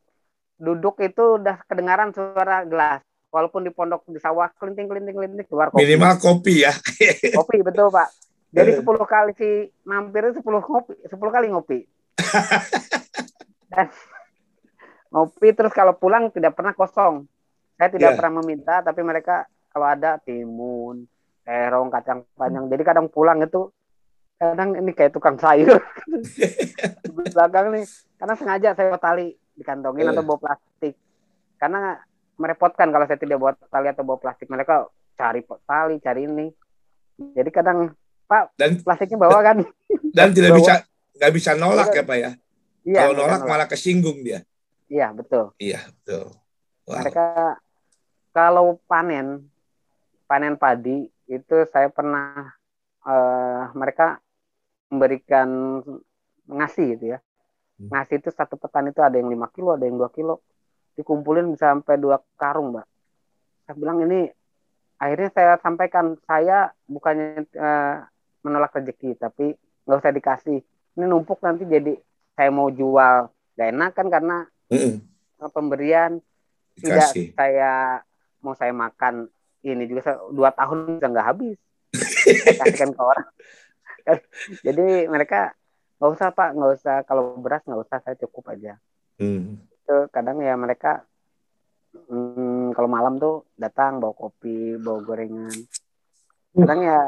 duduk 0.59 0.99
itu 1.07 1.39
udah 1.39 1.63
kedengaran 1.71 2.11
suara 2.11 2.67
gelas 2.67 3.03
walaupun 3.37 3.69
di 3.69 3.73
pondok 3.75 4.09
di 4.09 4.17
sawah 4.17 4.49
kelinting 4.57 4.89
kelinting 4.89 5.13
kelinting 5.13 5.45
keluar 5.45 5.69
kopi 5.69 5.85
minimal 5.85 6.17
kopi 6.17 6.65
ya 6.65 6.73
kopi 7.39 7.61
betul 7.61 7.93
pak 7.93 8.09
dari 8.57 8.73
10 8.73 8.81
eh. 8.81 8.97
kali 9.05 9.33
si 9.37 9.51
mampir 9.85 10.33
itu 10.33 10.41
10 10.41 10.49
ngopi, 10.49 10.95
10 11.05 11.13
kali 11.13 11.47
ngopi. 11.53 11.79
Dan 13.73 13.87
ngopi 15.13 15.49
terus 15.53 15.73
kalau 15.77 15.93
pulang 15.93 16.33
tidak 16.33 16.57
pernah 16.57 16.73
kosong. 16.73 17.29
Saya 17.77 17.93
tidak 17.93 18.15
yeah. 18.15 18.17
pernah 18.17 18.41
meminta 18.41 18.81
tapi 18.81 19.05
mereka 19.05 19.45
kalau 19.69 19.93
ada 19.93 20.17
timun, 20.25 21.05
terong, 21.45 21.93
kacang 21.93 22.25
panjang. 22.33 22.65
Jadi 22.73 22.83
kadang 22.89 23.07
pulang 23.13 23.45
itu 23.45 23.69
kadang 24.41 24.73
ini 24.73 24.97
kayak 24.97 25.13
tukang 25.13 25.37
sayur. 25.37 25.77
belakang 27.37 27.77
nih 27.77 27.85
karena 28.17 28.35
sengaja 28.41 28.69
saya 28.73 28.97
tali 28.97 29.37
dikantongin 29.53 30.09
yeah. 30.09 30.17
atau 30.17 30.25
bawa 30.25 30.39
plastik. 30.41 30.97
Karena 31.61 32.01
merepotkan 32.37 32.93
kalau 32.93 33.05
saya 33.09 33.21
tidak 33.21 33.41
bawa 33.41 33.53
tali 33.69 33.89
atau 33.89 34.05
bawa 34.05 34.19
plastik. 34.21 34.49
Mereka 34.49 34.89
cari 35.17 35.41
tali, 35.65 35.97
cari 36.01 36.21
ini. 36.29 36.47
Jadi 37.17 37.51
kadang 37.53 37.93
Pak, 38.27 38.59
dan 38.59 38.83
plastiknya 38.83 39.19
bawa 39.23 39.39
kan? 39.41 39.57
Dan 40.17 40.35
tidak 40.35 40.57
bawa. 40.57 40.59
bisa 40.61 40.75
nggak 41.17 41.33
bisa 41.33 41.51
nolak 41.57 41.89
ya 41.95 42.05
Pak 42.05 42.17
ya? 42.19 42.31
Iya, 42.87 43.01
Kalau 43.03 43.15
nolak, 43.19 43.41
nolak 43.43 43.51
malah 43.51 43.69
kesinggung 43.71 44.23
dia. 44.23 44.45
Iya 44.87 45.11
betul. 45.11 45.55
Iya 45.59 45.81
betul. 45.91 46.35
Wow. 46.87 47.03
Mereka 47.03 47.27
kalau 48.31 48.79
panen 48.87 49.51
panen 50.31 50.55
padi 50.55 51.11
itu 51.27 51.57
saya 51.71 51.91
pernah 51.91 52.55
uh, 53.03 53.75
mereka 53.75 54.23
memberikan 54.91 55.83
ngasih 56.47 56.99
gitu 56.99 57.05
ya. 57.17 57.19
Hmm. 57.77 57.91
Ngasih 57.91 58.23
itu 58.23 58.31
satu 58.31 58.55
petan 58.55 58.91
itu 58.91 59.03
ada 59.03 59.19
yang 59.19 59.31
lima 59.31 59.51
kilo, 59.51 59.75
ada 59.75 59.85
yang 59.87 59.99
dua 59.99 60.11
kilo. 60.15 60.43
Dikumpulin 60.97 61.53
bisa 61.53 61.71
sampai 61.77 62.01
dua 62.01 62.17
karung, 62.41 62.73
Mbak. 62.73 62.87
Saya 63.69 63.75
bilang 63.77 63.99
ini 64.03 64.31
akhirnya 64.97 65.31
saya 65.33 65.53
sampaikan 65.61 66.17
saya 66.25 66.73
bukannya 66.89 67.45
uh, 67.53 68.09
menolak 68.41 68.73
rezeki 68.81 69.19
tapi 69.21 69.53
nggak 69.85 69.99
usah 70.01 70.15
dikasih. 70.15 70.59
Ini 70.97 71.05
numpuk 71.05 71.43
nanti 71.45 71.69
jadi 71.69 71.93
saya 72.33 72.49
mau 72.49 72.73
jual. 72.73 73.29
Gak 73.57 73.69
enak 73.73 73.93
kan 73.97 74.07
karena 74.09 74.47
mm 74.73 74.77
-mm. 74.77 75.51
pemberian. 75.53 76.21
Dikasih. 76.77 77.33
tidak 77.33 77.37
saya 77.37 77.73
mau 78.45 78.55
saya 78.57 78.73
makan. 78.73 79.29
Ini 79.67 79.85
juga 79.89 80.17
dua 80.31 80.53
tahun 80.53 80.97
bisa 80.97 81.09
nggak 81.11 81.27
habis. 81.27 81.59
Kasihkan 82.61 82.93
ke 82.95 83.03
orang. 83.03 83.29
Jadi 84.67 85.11
mereka 85.11 85.57
nggak 85.99 86.13
usah 86.13 86.29
pak. 86.31 86.55
Nggak 86.55 86.73
usah. 86.81 86.97
Kalau 87.05 87.35
beras 87.41 87.65
nggak 87.67 87.83
usah. 87.83 87.99
Saya 88.05 88.17
cukup 88.21 88.53
aja. 88.53 88.79
Mm. 89.19 89.59
Itu 89.87 90.11
kadang 90.11 90.43
ya 90.43 90.59
mereka 90.59 91.07
hmm, 92.11 92.75
kalau 92.75 92.91
malam 92.91 93.23
tuh 93.23 93.47
datang 93.55 94.03
bawa 94.03 94.19
kopi 94.19 94.75
bawa 94.83 94.99
gorengan. 95.07 95.55
Kadang 96.59 96.81
ya 96.83 96.99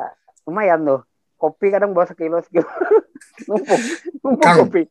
lumayan 0.46 0.86
tuh. 0.86 1.02
Kopi 1.34 1.74
kadang 1.74 1.90
bawa 1.90 2.06
sekilo 2.06 2.38
sekilo. 2.46 2.70
Numpuk 3.50 3.78
numpuk 4.22 4.42
Kang, 4.46 4.58
kopi. 4.62 4.82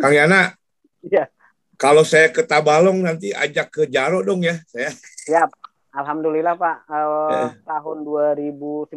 Kang 0.00 0.12
Yana 0.16 0.56
ya 1.04 1.28
kalau 1.76 2.02
saya 2.08 2.32
ke 2.32 2.40
Tabalong 2.40 3.04
nanti 3.04 3.36
ajak 3.36 3.68
ke 3.68 3.82
Jaro 3.92 4.24
dong 4.24 4.40
ya 4.40 4.56
saya. 4.64 4.88
Siap. 5.28 5.52
Alhamdulillah 5.92 6.56
Pak. 6.56 6.76
Uh, 6.88 7.52
eh. 7.52 7.52
tahun 7.64 7.98
2019 8.04 8.96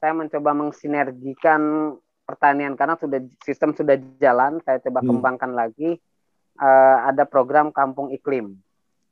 saya 0.00 0.12
mencoba 0.12 0.50
mensinergikan 0.52 1.60
pertanian. 2.28 2.76
Karena 2.76 2.96
sudah 3.00 3.20
sistem 3.40 3.72
sudah 3.72 3.96
jalan 4.20 4.60
saya 4.64 4.84
coba 4.84 5.00
hmm. 5.00 5.08
kembangkan 5.08 5.52
lagi 5.56 5.96
uh, 6.60 6.96
ada 7.08 7.24
program 7.24 7.72
kampung 7.72 8.12
iklim 8.12 8.60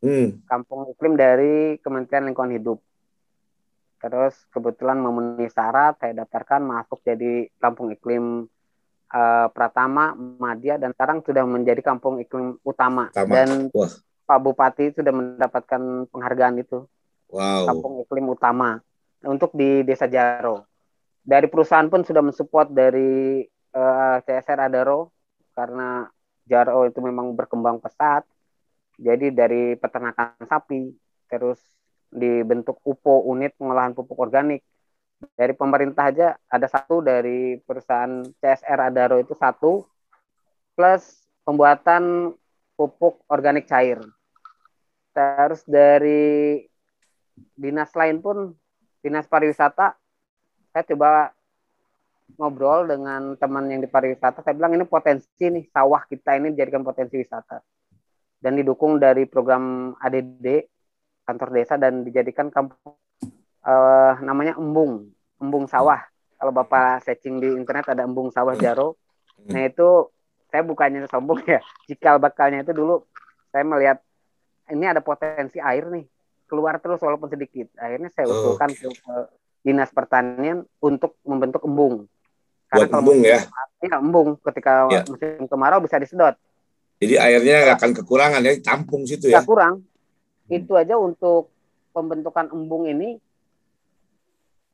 hmm. 0.04 0.44
kampung 0.44 0.92
iklim 0.92 1.16
dari 1.16 1.80
Kementerian 1.80 2.28
Lingkungan 2.28 2.54
Hidup 2.54 2.78
terus 3.98 4.36
kebetulan 4.54 5.02
memenuhi 5.02 5.50
syarat 5.50 5.98
saya 5.98 6.22
daftarkan 6.22 6.62
masuk 6.62 7.02
jadi 7.02 7.50
kampung 7.58 7.90
iklim 7.90 8.46
uh, 9.10 9.46
Pratama 9.50 10.14
Madia 10.14 10.78
dan 10.78 10.94
sekarang 10.94 11.24
sudah 11.26 11.42
menjadi 11.42 11.82
kampung 11.82 12.22
iklim 12.22 12.62
utama 12.62 13.10
Tama. 13.10 13.32
dan 13.32 13.48
Wah. 13.74 13.90
Pak 14.28 14.38
Bupati 14.44 14.92
sudah 14.94 15.10
mendapatkan 15.10 16.06
penghargaan 16.14 16.62
itu 16.62 16.86
wow. 17.32 17.66
kampung 17.66 18.06
iklim 18.06 18.28
utama 18.30 18.78
untuk 19.26 19.50
di 19.56 19.82
Desa 19.82 20.06
Jaro 20.06 20.68
dari 21.28 21.50
perusahaan 21.50 21.90
pun 21.90 22.06
sudah 22.06 22.22
mensupport 22.24 22.72
dari 22.72 23.44
uh, 23.76 24.16
eh, 24.16 24.16
CSR 24.24 24.70
Adaro 24.70 25.12
karena 25.52 26.08
Jaro 26.48 26.88
itu 26.88 26.98
memang 27.04 27.36
berkembang 27.36 27.78
pesat. 27.78 28.24
Jadi 28.98 29.30
dari 29.30 29.76
peternakan 29.78 30.42
sapi 30.48 30.90
terus 31.28 31.60
dibentuk 32.08 32.80
UPO 32.82 33.28
unit 33.28 33.54
pengolahan 33.54 33.92
pupuk 33.92 34.18
organik. 34.18 34.64
Dari 35.36 35.52
pemerintah 35.52 36.10
aja 36.10 36.28
ada 36.48 36.66
satu 36.66 37.04
dari 37.04 37.60
perusahaan 37.62 38.24
CSR 38.40 38.80
Adaro 38.90 39.20
itu 39.20 39.36
satu 39.36 39.84
plus 40.72 41.26
pembuatan 41.44 42.32
pupuk 42.74 43.22
organik 43.28 43.68
cair. 43.68 44.00
Terus 45.12 45.62
dari 45.66 46.62
dinas 47.54 47.90
lain 47.94 48.18
pun 48.22 48.54
dinas 49.02 49.26
pariwisata 49.30 49.94
saya 50.74 50.84
coba 50.94 51.34
ngobrol 52.36 52.84
dengan 52.84 53.34
teman 53.40 53.66
yang 53.72 53.80
di 53.80 53.88
pariwisata 53.88 54.44
saya 54.44 54.52
bilang 54.52 54.76
ini 54.76 54.84
potensi 54.84 55.48
nih 55.48 55.64
sawah 55.72 56.04
kita 56.04 56.36
ini 56.36 56.52
dijadikan 56.52 56.84
potensi 56.84 57.16
wisata. 57.16 57.62
Dan 58.38 58.54
didukung 58.54 59.02
dari 59.02 59.26
program 59.26 59.96
ADD 59.98 60.68
kantor 61.26 61.48
desa 61.50 61.74
dan 61.74 62.06
dijadikan 62.06 62.52
kampung 62.52 62.94
uh, 63.66 64.12
namanya 64.22 64.54
embung 64.60 65.10
embung 65.40 65.64
sawah. 65.66 65.98
Kalau 66.38 66.54
bapak 66.54 67.02
searching 67.02 67.42
di 67.42 67.50
internet 67.50 67.90
ada 67.90 68.06
embung 68.06 68.30
sawah 68.30 68.54
Jaro. 68.54 68.94
Nah 69.50 69.66
itu 69.66 70.12
saya 70.48 70.62
bukannya 70.62 71.10
sombong 71.10 71.42
ya 71.44 71.60
cikal 71.90 72.22
bakalnya 72.22 72.62
itu 72.62 72.72
dulu 72.72 73.04
saya 73.50 73.66
melihat 73.66 73.98
ini 74.70 74.86
ada 74.86 75.02
potensi 75.02 75.58
air 75.58 75.84
nih 75.90 76.06
keluar 76.46 76.78
terus 76.78 77.02
walaupun 77.02 77.28
sedikit. 77.28 77.74
Akhirnya 77.76 78.08
saya 78.14 78.30
usulkan 78.30 78.70
ke 78.72 78.86
dinas 79.66 79.90
pertanian 79.90 80.62
untuk 80.78 81.18
membentuk 81.26 81.66
embung 81.66 82.06
karena 82.68 82.84
Buat 82.84 83.00
embung 83.00 83.20
ya? 83.24 83.40
Iya 83.80 83.96
embung. 83.96 84.28
Ketika 84.44 84.72
ya. 84.92 85.02
musim 85.08 85.48
kemarau 85.48 85.80
bisa 85.80 85.96
disedot. 85.96 86.36
Jadi 87.00 87.14
airnya 87.16 87.56
nggak 87.64 87.76
akan 87.80 87.92
kekurangan 88.02 88.42
ya, 88.44 88.52
tampung 88.60 89.08
situ 89.08 89.32
ya? 89.32 89.40
Nggak 89.40 89.48
kurang. 89.48 89.74
Hmm. 90.46 90.56
Itu 90.60 90.76
aja 90.76 91.00
untuk 91.00 91.48
pembentukan 91.96 92.52
embung 92.52 92.84
ini 92.84 93.16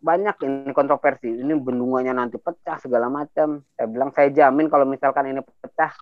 banyak 0.04 0.36
ini 0.44 0.70
kontroversi. 0.76 1.30
Ini 1.30 1.52
bendungannya 1.56 2.12
nanti 2.12 2.36
pecah 2.36 2.76
segala 2.82 3.08
macam. 3.08 3.64
Saya 3.76 3.86
bilang 3.88 4.10
saya 4.12 4.28
jamin 4.34 4.68
kalau 4.68 4.84
misalkan 4.84 5.32
ini 5.32 5.40
pecah, 5.40 5.94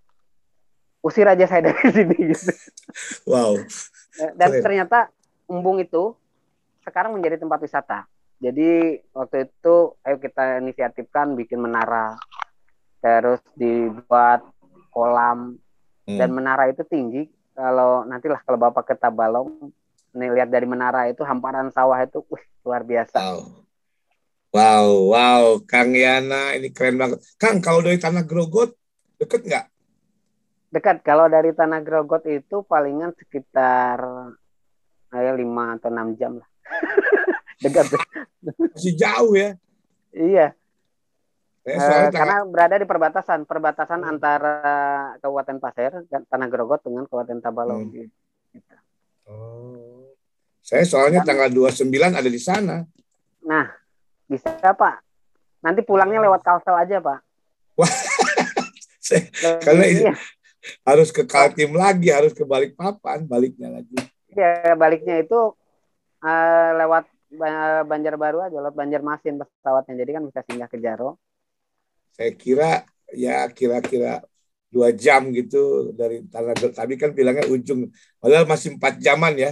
usir 1.05 1.27
aja 1.29 1.45
saya 1.47 1.71
dari 1.71 1.87
sini 1.95 2.17
gitu. 2.35 2.51
Wow. 3.29 3.63
Dan 4.35 4.49
Keren. 4.59 4.63
ternyata 4.63 4.99
embung 5.47 5.79
itu 5.79 6.15
sekarang 6.83 7.15
menjadi 7.15 7.39
tempat 7.39 7.63
wisata. 7.63 7.99
Jadi 8.43 8.99
waktu 9.15 9.47
itu 9.47 9.95
ayo 10.03 10.17
kita 10.19 10.59
inisiatifkan 10.59 11.39
bikin 11.39 11.63
menara, 11.63 12.19
terus 12.99 13.39
dibuat 13.55 14.43
kolam 14.91 15.63
hmm. 16.11 16.19
dan 16.19 16.31
menara 16.35 16.67
itu 16.67 16.83
tinggi. 16.83 17.31
Kalau 17.55 18.03
nantilah 18.03 18.43
kalau 18.43 18.59
bapak 18.59 18.91
ke 18.91 18.95
Tabalong, 18.99 19.71
nih 20.19 20.35
lihat 20.35 20.51
dari 20.51 20.67
menara 20.67 21.07
itu 21.07 21.23
hamparan 21.23 21.71
sawah 21.71 22.03
itu, 22.03 22.19
wih, 22.27 22.43
luar 22.67 22.83
biasa. 22.83 23.15
Wow. 23.15 23.63
Wow, 24.53 25.17
wow, 25.17 25.45
Kang 25.65 25.97
Yana 25.97 26.53
ini 26.53 26.69
keren 26.75 27.01
banget. 27.01 27.25
Kang, 27.41 27.65
kalau 27.65 27.81
dari 27.81 27.97
Tanah 27.97 28.27
Grogot 28.27 28.77
deket 29.17 29.49
nggak? 29.49 29.67
Dekat. 30.73 31.01
Kalau 31.01 31.25
dari 31.31 31.57
Tanah 31.57 31.81
Grogot 31.81 32.21
itu 32.29 32.61
palingan 32.65 33.17
sekitar 33.17 34.03
ayo 35.13 35.33
lima 35.37 35.77
atau 35.77 35.89
enam 35.89 36.17
jam 36.21 36.37
lah. 36.37 36.49
dekat 37.63 37.87
masih 38.75 38.95
jauh 38.99 39.33
ya 39.39 39.51
iya 40.11 40.47
eh, 41.63 41.79
uh, 41.79 42.11
karena 42.11 42.43
berada 42.43 42.77
di 42.77 42.87
perbatasan 42.87 43.47
perbatasan 43.47 44.03
hmm. 44.03 44.11
antara 44.11 44.57
Kabupaten 45.23 45.59
Pasir 45.63 45.93
dan 46.11 46.27
Tanah 46.27 46.49
Grogot 46.51 46.83
dengan 46.83 47.07
Kabupaten 47.07 47.39
Tabalong 47.39 47.87
hmm. 47.87 47.93
gitu. 47.95 48.15
oh 49.31 50.11
saya 50.63 50.87
soalnya 50.87 51.23
dan, 51.23 51.35
tanggal 51.35 51.49
29 51.71 51.87
ada 51.91 52.31
di 52.31 52.41
sana 52.43 52.77
nah 53.43 53.71
bisa 54.27 54.51
Pak 54.59 54.97
nanti 55.63 55.81
pulangnya 55.87 56.19
lewat 56.23 56.43
Kalsel 56.43 56.75
aja 56.75 56.99
Pak 56.99 57.19
Wah, 57.73 57.89
saya, 59.07 59.33
karena 59.65 59.85
ini 59.89 60.03
iya. 60.11 60.15
harus 60.85 61.09
ke 61.09 61.25
Kaltim 61.25 61.73
lagi 61.73 62.13
harus 62.13 62.37
ke 62.37 62.45
Balikpapan 62.45 63.25
baliknya 63.25 63.73
lagi 63.73 64.13
Iya, 64.33 64.73
baliknya 64.81 65.21
itu 65.21 65.53
uh, 66.25 66.71
lewat 66.81 67.05
Banjarbaru 67.89 68.45
aja 68.45 68.57
lewat 68.61 68.77
Banjarmasin 68.77 69.41
pesawatnya. 69.41 70.05
Jadi 70.05 70.11
kan 70.13 70.23
bisa 70.29 70.41
singgah 70.45 70.69
ke 70.69 70.77
Jaro. 70.77 71.17
Saya 72.13 72.33
kira 72.37 72.85
ya 73.13 73.49
kira-kira 73.49 74.21
dua 74.73 74.89
jam 74.93 75.29
gitu 75.33 75.93
dari 75.93 76.25
tanah 76.29 76.57
tadi 76.73 76.95
kan 77.01 77.13
bilangnya 77.13 77.49
ujung. 77.49 77.89
Padahal 78.21 78.45
masih 78.45 78.77
empat 78.77 79.01
jaman 79.01 79.33
ya. 79.37 79.51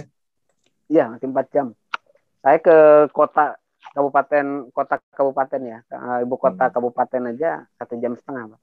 Iya 0.89 1.09
masih 1.13 1.27
empat 1.29 1.47
jam. 1.53 1.73
Saya 2.41 2.57
ke 2.57 2.77
kota 3.13 3.57
kabupaten 3.93 4.45
kota 4.73 4.95
kabupaten 5.13 5.61
ya. 5.61 5.79
Ibu 6.25 6.35
kota 6.37 6.69
hmm. 6.69 6.73
kabupaten 6.73 7.21
aja 7.33 7.65
satu 7.77 7.97
jam 7.97 8.13
setengah 8.17 8.57
pak. 8.57 8.61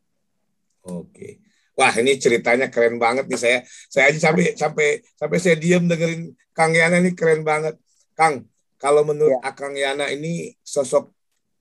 Oke. 0.87 1.42
Wah 1.78 1.94
ini 1.94 2.18
ceritanya 2.18 2.66
keren 2.66 2.98
banget 2.98 3.31
nih 3.31 3.38
saya. 3.38 3.59
Saya 3.87 4.11
aja 4.11 4.18
sampai 4.18 4.59
sampai 4.59 4.88
sampai 5.14 5.38
saya 5.38 5.54
diam 5.54 5.87
dengerin 5.87 6.35
Kang 6.50 6.74
Yana 6.74 6.98
ini 6.98 7.14
keren 7.14 7.46
banget. 7.46 7.78
Kang, 8.18 8.42
kalau 8.78 9.02
menurut 9.02 9.42
ya. 9.42 9.50
Akang 9.50 9.74
Yana 9.74 10.06
ini 10.14 10.54
sosok 10.62 11.10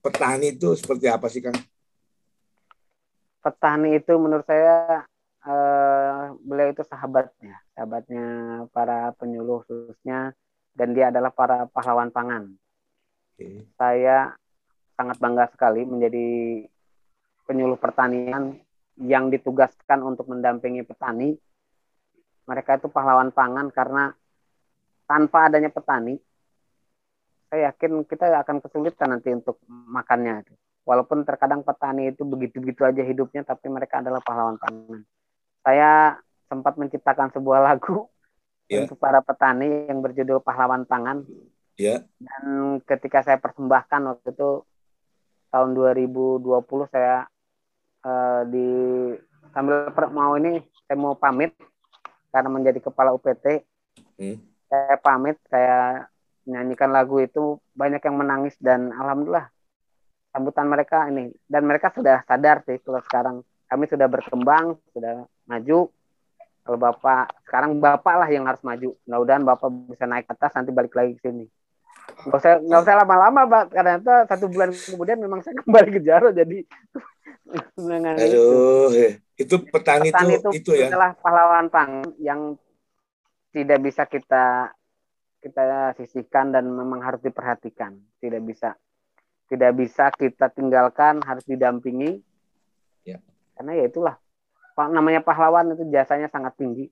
petani 0.05 0.53
itu 0.53 0.77
seperti 0.77 1.09
apa 1.09 1.27
sih 1.27 1.41
Kang? 1.41 1.57
Petani 3.41 3.97
itu 3.97 4.13
menurut 4.21 4.45
saya 4.45 5.01
eh, 5.43 6.23
beliau 6.45 6.69
itu 6.69 6.85
sahabatnya, 6.85 7.57
sahabatnya 7.73 8.25
para 8.69 9.11
penyuluh 9.17 9.65
khususnya 9.65 10.37
dan 10.77 10.93
dia 10.93 11.09
adalah 11.09 11.33
para 11.33 11.65
pahlawan 11.73 12.13
pangan. 12.13 12.53
Okay. 13.33 13.65
Saya 13.73 14.37
sangat 14.93 15.17
bangga 15.17 15.49
sekali 15.49 15.85
menjadi 15.85 16.27
penyuluh 17.49 17.81
pertanian 17.81 18.61
yang 18.97 19.29
ditugaskan 19.33 20.05
untuk 20.05 20.29
mendampingi 20.29 20.85
petani. 20.85 21.37
Mereka 22.45 22.81
itu 22.81 22.87
pahlawan 22.89 23.33
pangan 23.33 23.73
karena 23.73 24.13
tanpa 25.07 25.47
adanya 25.47 25.71
petani, 25.71 26.19
saya 27.47 27.71
yakin 27.71 28.03
kita 28.03 28.27
akan 28.43 28.59
kesulitan 28.59 29.15
nanti 29.15 29.31
untuk 29.31 29.59
makannya. 29.67 30.43
Walaupun 30.87 31.27
terkadang 31.27 31.67
petani 31.67 32.15
itu 32.15 32.23
begitu-begitu 32.23 32.87
aja 32.87 33.03
hidupnya, 33.03 33.43
tapi 33.43 33.67
mereka 33.67 33.99
adalah 33.99 34.23
pahlawan 34.23 34.55
pangan. 34.55 35.03
Saya 35.63 36.15
sempat 36.47 36.79
menciptakan 36.79 37.31
sebuah 37.35 37.59
lagu 37.59 38.07
yeah. 38.71 38.83
untuk 38.87 38.99
para 38.99 39.19
petani 39.19 39.87
yang 39.87 39.99
berjudul 39.99 40.43
Pahlawan 40.43 40.87
Pangan. 40.87 41.27
Yeah. 41.77 42.07
Dan 42.17 42.79
ketika 42.83 43.21
saya 43.21 43.37
persembahkan 43.37 44.01
waktu 44.07 44.33
itu 44.33 44.65
tahun 45.51 45.69
2020 45.75 46.43
saya 46.91 47.27
uh, 48.03 48.41
di 48.49 48.69
sambil 49.55 49.91
mau 50.11 50.35
ini 50.35 50.59
saya 50.87 50.97
mau 50.99 51.15
pamit 51.15 51.55
karena 52.31 52.49
menjadi 52.51 52.79
kepala 52.83 53.15
UPT. 53.15 53.63
Hmm. 54.17 54.37
Saya 54.67 54.99
pamit, 54.99 55.39
saya 55.47 56.03
menyanyikan 56.47 56.95
lagu 56.95 57.19
itu 57.19 57.59
banyak 57.75 57.99
yang 57.99 58.15
menangis 58.15 58.55
dan 58.63 58.89
alhamdulillah 58.95 59.51
sambutan 60.31 60.71
mereka 60.71 61.11
ini 61.11 61.35
dan 61.51 61.67
mereka 61.67 61.91
sudah 61.91 62.23
sadar 62.23 62.63
sih 62.63 62.79
kalau 62.81 63.03
sekarang. 63.03 63.37
Kami 63.67 63.83
sudah 63.83 64.07
berkembang 64.07 64.79
sudah 64.95 65.27
maju. 65.43 65.91
Kalau 66.63 66.79
bapak 66.79 67.35
sekarang 67.43 67.83
bapak 67.83 68.15
lah 68.15 68.29
yang 68.31 68.47
harus 68.47 68.63
maju. 68.63 68.95
Mudah-mudahan 69.03 69.43
bapak 69.43 69.67
bisa 69.91 70.07
naik 70.07 70.23
ke 70.23 70.35
atas 70.39 70.55
nanti 70.55 70.71
balik 70.71 70.95
lagi 70.95 71.19
ke 71.19 71.27
sini. 71.27 71.43
Nggak 72.31 72.39
usah 72.39 72.53
nggak 72.63 72.79
usah 72.79 72.95
lama-lama 73.03 73.41
pak. 73.43 73.63
Karena 73.75 73.99
itu 73.99 74.11
satu 74.31 74.45
bulan 74.47 74.69
kemudian 74.71 75.19
memang 75.19 75.43
saya 75.43 75.59
kembali 75.67 75.89
ke 75.99 76.01
Jaro 76.03 76.31
jadi 76.31 76.63
Aduh, 77.47 78.91
itu, 78.91 79.23
itu 79.39 79.55
petani, 79.71 80.11
petani 80.11 80.35
itu, 80.35 80.49
itu, 80.51 80.71
itu 80.75 80.83
ya? 80.83 80.91
adalah 80.91 81.15
pahlawan 81.15 81.71
pang 81.71 82.03
yang 82.19 82.59
tidak 83.55 83.79
bisa 83.79 84.03
kita 84.03 84.75
kita 85.41 85.93
sisihkan 85.97 86.51
dan 86.51 86.67
memang 86.67 87.01
harus 87.01 87.21
diperhatikan. 87.21 87.97
Tidak 88.19 88.41
bisa 88.41 88.75
tidak 89.47 89.71
bisa 89.79 90.11
kita 90.11 90.51
tinggalkan, 90.51 91.23
harus 91.23 91.47
didampingi. 91.47 92.19
Ya. 93.07 93.23
Karena 93.55 93.79
ya 93.79 93.85
itulah 93.87 94.15
namanya 94.77 95.25
pahlawan 95.25 95.73
itu 95.73 95.87
jasanya 95.89 96.29
sangat 96.29 96.53
tinggi. 96.59 96.85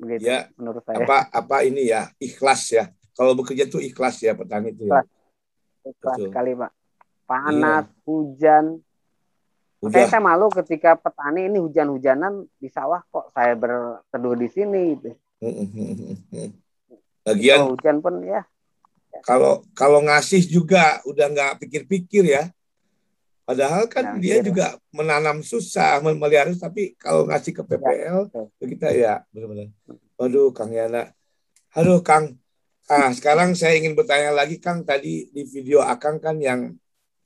Begitu 0.00 0.26
ya, 0.26 0.50
menurut 0.58 0.82
saya. 0.82 1.04
Apa 1.04 1.30
apa 1.30 1.56
ini 1.62 1.86
ya, 1.86 2.10
ikhlas 2.18 2.72
ya. 2.72 2.90
Kalau 3.12 3.36
bekerja 3.36 3.68
itu 3.68 3.78
ikhlas 3.78 4.18
ya 4.24 4.32
petani 4.34 4.72
itu 4.72 4.88
ya. 4.88 5.04
Ikhlas 5.86 6.18
sekali, 6.18 6.56
Pak. 6.56 6.72
Panas, 7.28 7.86
iya. 7.86 8.02
hujan. 8.08 8.64
Udah. 9.82 9.94
Saya, 9.94 10.06
saya 10.10 10.22
malu 10.22 10.48
ketika 10.50 10.96
petani 10.98 11.46
ini 11.46 11.58
hujan-hujanan 11.58 12.46
di 12.58 12.70
sawah 12.70 13.02
kok 13.10 13.30
saya 13.34 13.54
berteduh 13.54 14.34
di 14.38 14.48
sini 14.50 14.82
gitu. 14.96 15.10
Bagian 17.22 17.58
oh, 17.66 17.78
hujan 17.78 18.02
pun 18.02 18.22
ya. 18.26 18.42
Kalau 19.22 19.62
kalau 19.76 20.02
ngasih 20.02 20.42
juga 20.48 20.98
udah 21.06 21.26
nggak 21.30 21.52
pikir-pikir 21.62 22.26
ya. 22.26 22.50
Padahal 23.42 23.90
kan 23.90 24.16
nah, 24.16 24.18
dia 24.22 24.38
iya. 24.38 24.44
juga 24.46 24.66
menanam 24.94 25.42
susah, 25.42 25.98
memelihara 25.98 26.54
tapi 26.54 26.94
kalau 26.94 27.26
ngasih 27.26 27.52
ke 27.58 27.62
PPL 27.66 28.30
ya, 28.30 28.66
kita 28.70 28.88
ya 28.94 29.12
benar-benar. 29.34 29.68
Waduh, 30.14 30.54
Kang 30.54 30.70
Yana. 30.70 31.10
Aduh, 31.74 31.98
Kang. 32.06 32.38
Ah, 32.86 33.10
sekarang 33.10 33.58
saya 33.58 33.74
ingin 33.74 33.98
bertanya 33.98 34.30
lagi, 34.30 34.62
Kang. 34.62 34.86
Tadi 34.86 35.26
di 35.34 35.42
video 35.42 35.82
Akang 35.82 36.22
kan 36.22 36.38
yang 36.38 36.70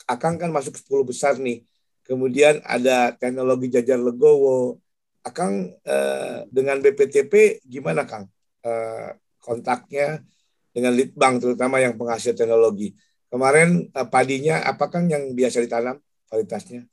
Akang 0.08 0.40
kan 0.40 0.48
masuk 0.48 0.80
10 0.80 1.04
besar 1.04 1.36
nih. 1.36 1.68
Kemudian 2.06 2.64
ada 2.64 3.12
teknologi 3.12 3.68
jajar 3.68 4.00
legowo. 4.00 4.80
Akang 5.20 5.76
eh, 5.84 6.48
dengan 6.48 6.80
BPTP 6.80 7.60
gimana, 7.66 8.08
Kang? 8.08 8.24
Eh, 8.64 9.10
kontaknya 9.46 10.26
dengan 10.74 10.92
litbang 10.92 11.38
terutama 11.38 11.78
yang 11.78 11.94
penghasil 11.94 12.34
teknologi. 12.34 12.92
Kemarin 13.30 13.88
uh, 13.94 14.06
padinya 14.10 14.66
apakah 14.66 15.06
yang 15.06 15.32
biasa 15.32 15.62
ditanam 15.62 16.02
varietasnya? 16.26 16.84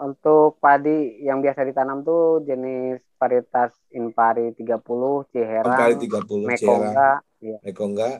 Untuk 0.00 0.58
padi 0.58 1.22
yang 1.22 1.38
biasa 1.44 1.62
ditanam 1.62 2.02
tuh 2.02 2.42
jenis 2.42 2.98
varietas 3.20 3.76
Impari 3.92 4.56
30, 4.56 4.80
Ciherang, 5.28 5.76
Impari 5.76 5.94
30, 6.00 6.48
Mekongga, 6.48 7.10
ya. 7.44 7.58
Mekongga. 7.60 8.10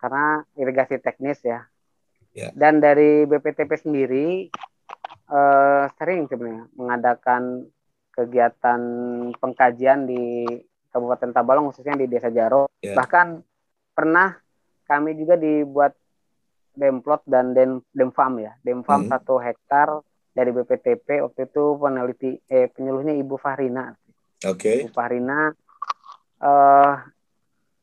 Karena 0.00 0.40
irigasi 0.56 0.96
teknis 0.96 1.44
ya. 1.44 1.68
ya. 2.32 2.48
Dan 2.56 2.80
dari 2.80 3.28
BPTP 3.28 3.68
sendiri 3.76 4.48
eh, 5.28 5.84
sering 6.00 6.24
sebenarnya 6.24 6.72
mengadakan 6.72 7.68
kegiatan 8.16 8.80
pengkajian 9.36 10.08
di 10.08 10.48
Kabupaten 10.96 11.36
Tabalong 11.36 11.68
khususnya 11.68 11.92
di 12.00 12.08
Desa 12.08 12.32
Jaro. 12.32 12.72
Yeah. 12.80 12.96
Bahkan 12.96 13.44
pernah 13.92 14.40
kami 14.88 15.12
juga 15.12 15.36
dibuat 15.36 15.92
demplot 16.72 17.20
dan 17.28 17.52
dem 17.52 17.84
demfam 17.92 18.40
ya, 18.40 18.56
demfam 18.64 19.04
hmm. 19.04 19.12
satu 19.12 19.36
hektar 19.36 20.00
dari 20.32 20.52
BPTP 20.56 21.20
waktu 21.20 21.48
itu 21.48 21.64
peneliti 21.76 22.40
eh 22.48 22.72
penyuluhnya 22.72 23.12
Ibu 23.20 23.36
Fahrina. 23.36 23.92
Oke. 24.48 24.56
Okay. 24.56 24.76
Ibu 24.88 24.92
Fahrina 24.96 25.52
eh 26.40 26.94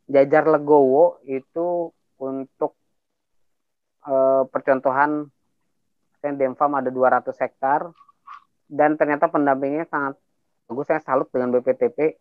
Jajar 0.10 0.50
Legowo 0.50 1.22
itu 1.30 1.90
untuk 2.22 2.74
eh, 4.06 4.44
percontohan 4.50 5.30
demfam 6.24 6.72
ada 6.80 6.88
200 6.88 7.36
hektar 7.36 7.92
dan 8.72 8.96
ternyata 8.96 9.28
pendampingnya 9.28 9.84
sangat 9.92 10.16
bagus 10.72 10.88
saya 10.88 11.04
salut 11.04 11.28
dengan 11.28 11.52
BPTP 11.52 12.16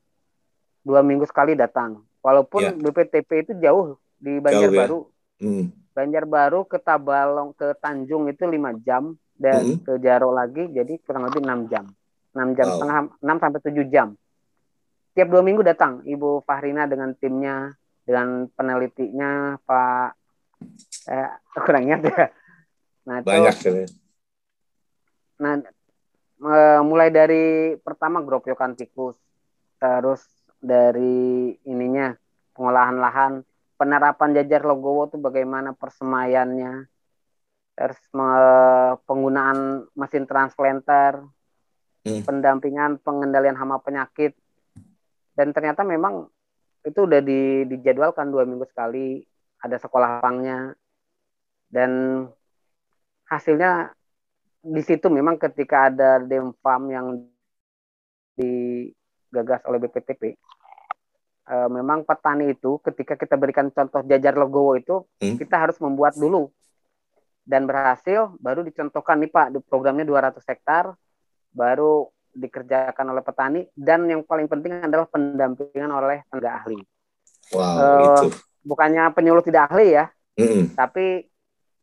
dua 0.83 1.01
minggu 1.01 1.27
sekali 1.27 1.55
datang 1.55 2.03
walaupun 2.23 2.63
yeah. 2.63 2.75
BPTP 2.75 3.31
itu 3.49 3.53
jauh 3.59 3.99
di 4.19 4.39
Banjarbaru 4.39 4.99
ya? 5.43 5.47
hmm. 5.47 5.65
Banjarbaru 5.93 6.61
ke 6.67 6.79
Tabalong 6.83 7.55
ke 7.55 7.75
Tanjung 7.79 8.31
itu 8.31 8.47
lima 8.47 8.75
jam 8.83 9.15
dan 9.39 9.79
hmm. 9.79 9.87
ke 9.87 9.93
Jaro 10.03 10.31
lagi 10.35 10.71
jadi 10.71 10.99
kurang 11.03 11.31
lebih 11.31 11.43
enam 11.43 11.67
jam 11.71 11.85
enam 12.33 12.49
jam 12.59 12.67
wow. 12.67 12.75
setengah 12.79 12.99
enam 13.23 13.37
sampai 13.39 13.61
tujuh 13.71 13.87
jam 13.91 14.09
tiap 15.13 15.29
dua 15.29 15.43
minggu 15.45 15.63
datang 15.63 16.03
Ibu 16.07 16.43
Fahrina 16.47 16.89
dengan 16.89 17.13
timnya 17.19 17.75
dengan 18.03 18.51
penelitinya 18.55 19.59
Pak 19.63 20.09
eh, 21.11 21.31
kurang 21.63 21.83
ingat 21.91 22.01
ya 22.07 22.25
nah 23.03 23.17
itu, 23.19 23.27
banyak 23.27 23.57
sih 23.59 23.87
nah 25.43 25.59
mulai 26.83 27.09
dari 27.15 27.79
pertama 27.79 28.19
gropyokan 28.19 28.75
tikus, 28.75 29.15
terus 29.79 30.27
dari 30.63 31.51
ininya 31.67 32.15
pengolahan 32.55 32.97
lahan, 33.03 33.33
penerapan 33.75 34.31
jajar 34.39 34.63
logowo 34.63 35.11
itu 35.11 35.19
bagaimana 35.19 35.75
persemaiannya, 35.75 36.87
terus 37.75 37.99
penggunaan 39.03 39.91
mesin 39.99 40.25
transplanter, 40.31 41.27
hmm. 42.07 42.23
pendampingan 42.23 43.03
pengendalian 43.03 43.59
hama 43.59 43.83
penyakit, 43.83 44.39
dan 45.35 45.51
ternyata 45.51 45.83
memang 45.83 46.31
itu 46.87 46.99
udah 47.03 47.19
di, 47.19 47.67
dijadwalkan 47.67 48.31
dua 48.31 48.47
minggu 48.47 48.67
sekali 48.71 49.23
ada 49.63 49.79
sekolah 49.79 50.19
lapangnya 50.19 50.75
dan 51.71 52.23
hasilnya 53.31 53.95
di 54.63 54.83
situ 54.83 55.11
memang 55.11 55.39
ketika 55.39 55.91
ada 55.91 56.23
demfam 56.23 56.83
yang 56.91 57.07
digagas 58.39 59.63
oleh 59.67 59.79
BPTP, 59.83 60.39
uh, 61.53 61.69
eh, 61.69 61.69
memang 61.69 62.09
petani 62.09 62.57
itu 62.57 62.81
ketika 62.81 63.21
kita 63.21 63.37
berikan 63.37 63.69
contoh 63.69 64.01
jajar 64.09 64.33
logowo 64.33 64.73
itu, 64.81 65.05
hmm. 65.21 65.37
kita 65.37 65.61
harus 65.61 65.77
membuat 65.85 66.17
dulu 66.17 66.49
dan 67.45 67.69
berhasil 67.69 68.33
baru 68.39 68.65
dicontohkan 68.65 69.19
nih 69.19 69.31
Pak 69.31 69.47
di 69.53 69.59
programnya 69.61 70.07
200 70.07 70.41
hektar 70.47 70.95
baru 71.53 72.09
dikerjakan 72.33 73.13
oleh 73.13 73.21
petani 73.21 73.61
dan 73.77 74.09
yang 74.09 74.25
paling 74.25 74.49
penting 74.49 74.81
adalah 74.81 75.05
pendampingan 75.11 75.91
oleh 75.93 76.25
tenaga 76.33 76.65
ahli. 76.65 76.81
Wow, 77.53 77.61
uh, 77.61 78.25
itu. 78.25 78.27
Bukannya 78.63 79.11
penyuluh 79.13 79.43
tidak 79.43 79.69
ahli 79.75 79.99
ya, 79.99 80.07
mm. 80.39 80.79
tapi 80.79 81.27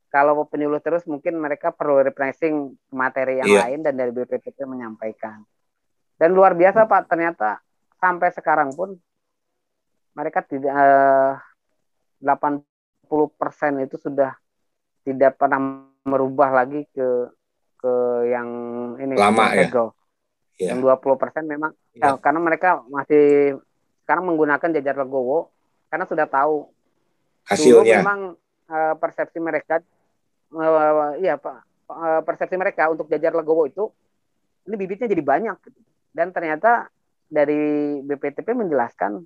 kalau 0.09 0.47
penyuluh 0.49 0.81
terus 0.81 1.05
mungkin 1.05 1.37
mereka 1.37 1.69
perlu 1.69 2.01
refreshing 2.01 2.73
materi 2.89 3.43
yang 3.43 3.51
yeah. 3.51 3.67
lain 3.67 3.85
dan 3.85 3.93
dari 3.93 4.09
BPPT 4.09 4.65
menyampaikan. 4.65 5.45
Dan 6.17 6.33
luar 6.33 6.55
biasa 6.57 6.87
Pak, 6.87 7.11
ternyata 7.11 7.61
sampai 7.99 8.31
sekarang 8.33 8.73
pun 8.73 8.97
mereka 10.13 10.45
tidak 10.45 10.73
eh, 10.73 11.33
80% 12.23 13.85
itu 13.85 13.95
sudah 13.97 14.35
tidak 15.07 15.39
pernah 15.39 15.85
merubah 16.03 16.63
lagi 16.63 16.85
ke 16.91 17.31
ke 17.79 17.93
yang 18.27 18.49
ini 18.99 19.15
lama 19.15 19.55
ya. 19.55 19.71
Yeah. 20.59 20.75
Yang 20.75 20.99
20% 21.07 21.47
memang 21.47 21.71
yeah. 21.95 22.15
ya, 22.15 22.19
karena 22.19 22.39
mereka 22.43 22.83
masih 22.91 23.55
sekarang 24.03 24.27
menggunakan 24.27 24.75
jajar 24.75 24.95
legowo 24.99 25.53
karena 25.87 26.03
sudah 26.03 26.27
tahu 26.27 26.67
hasilnya. 27.47 27.79
Dulu 27.79 28.03
memang 28.03 28.19
uh, 28.67 28.93
persepsi 28.99 29.39
mereka 29.39 29.79
uh, 30.51 31.15
ya 31.23 31.39
Pak 31.39 31.57
uh, 31.89 32.21
persepsi 32.27 32.59
mereka 32.59 32.91
untuk 32.91 33.07
jajar 33.07 33.31
legowo 33.31 33.65
itu 33.65 33.87
ini 34.67 34.75
bibitnya 34.75 35.07
jadi 35.07 35.23
banyak 35.23 35.57
dan 36.13 36.35
ternyata 36.35 36.91
dari 37.29 37.97
BPTP 38.03 38.57
menjelaskan 38.57 39.23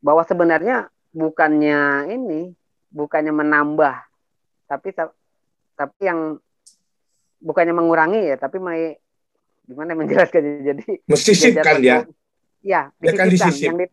bahwa 0.00 0.24
sebenarnya 0.24 0.88
bukannya 1.12 2.10
ini 2.10 2.52
bukannya 2.90 3.32
menambah 3.32 3.96
tapi 4.66 4.96
tapi 5.76 6.00
yang 6.02 6.40
bukannya 7.40 7.74
mengurangi 7.74 8.34
ya 8.34 8.36
tapi 8.36 8.60
mai 8.60 8.96
gimana 9.64 9.94
menjelaskannya 9.94 10.52
jadi 10.74 10.84
mesisipkan 11.06 11.78
ya 11.80 11.98
Ya, 12.60 12.92
ya 13.00 13.12
kan 13.16 13.32
disisip. 13.32 13.72
Yang 13.72 13.76
di, 13.80 13.86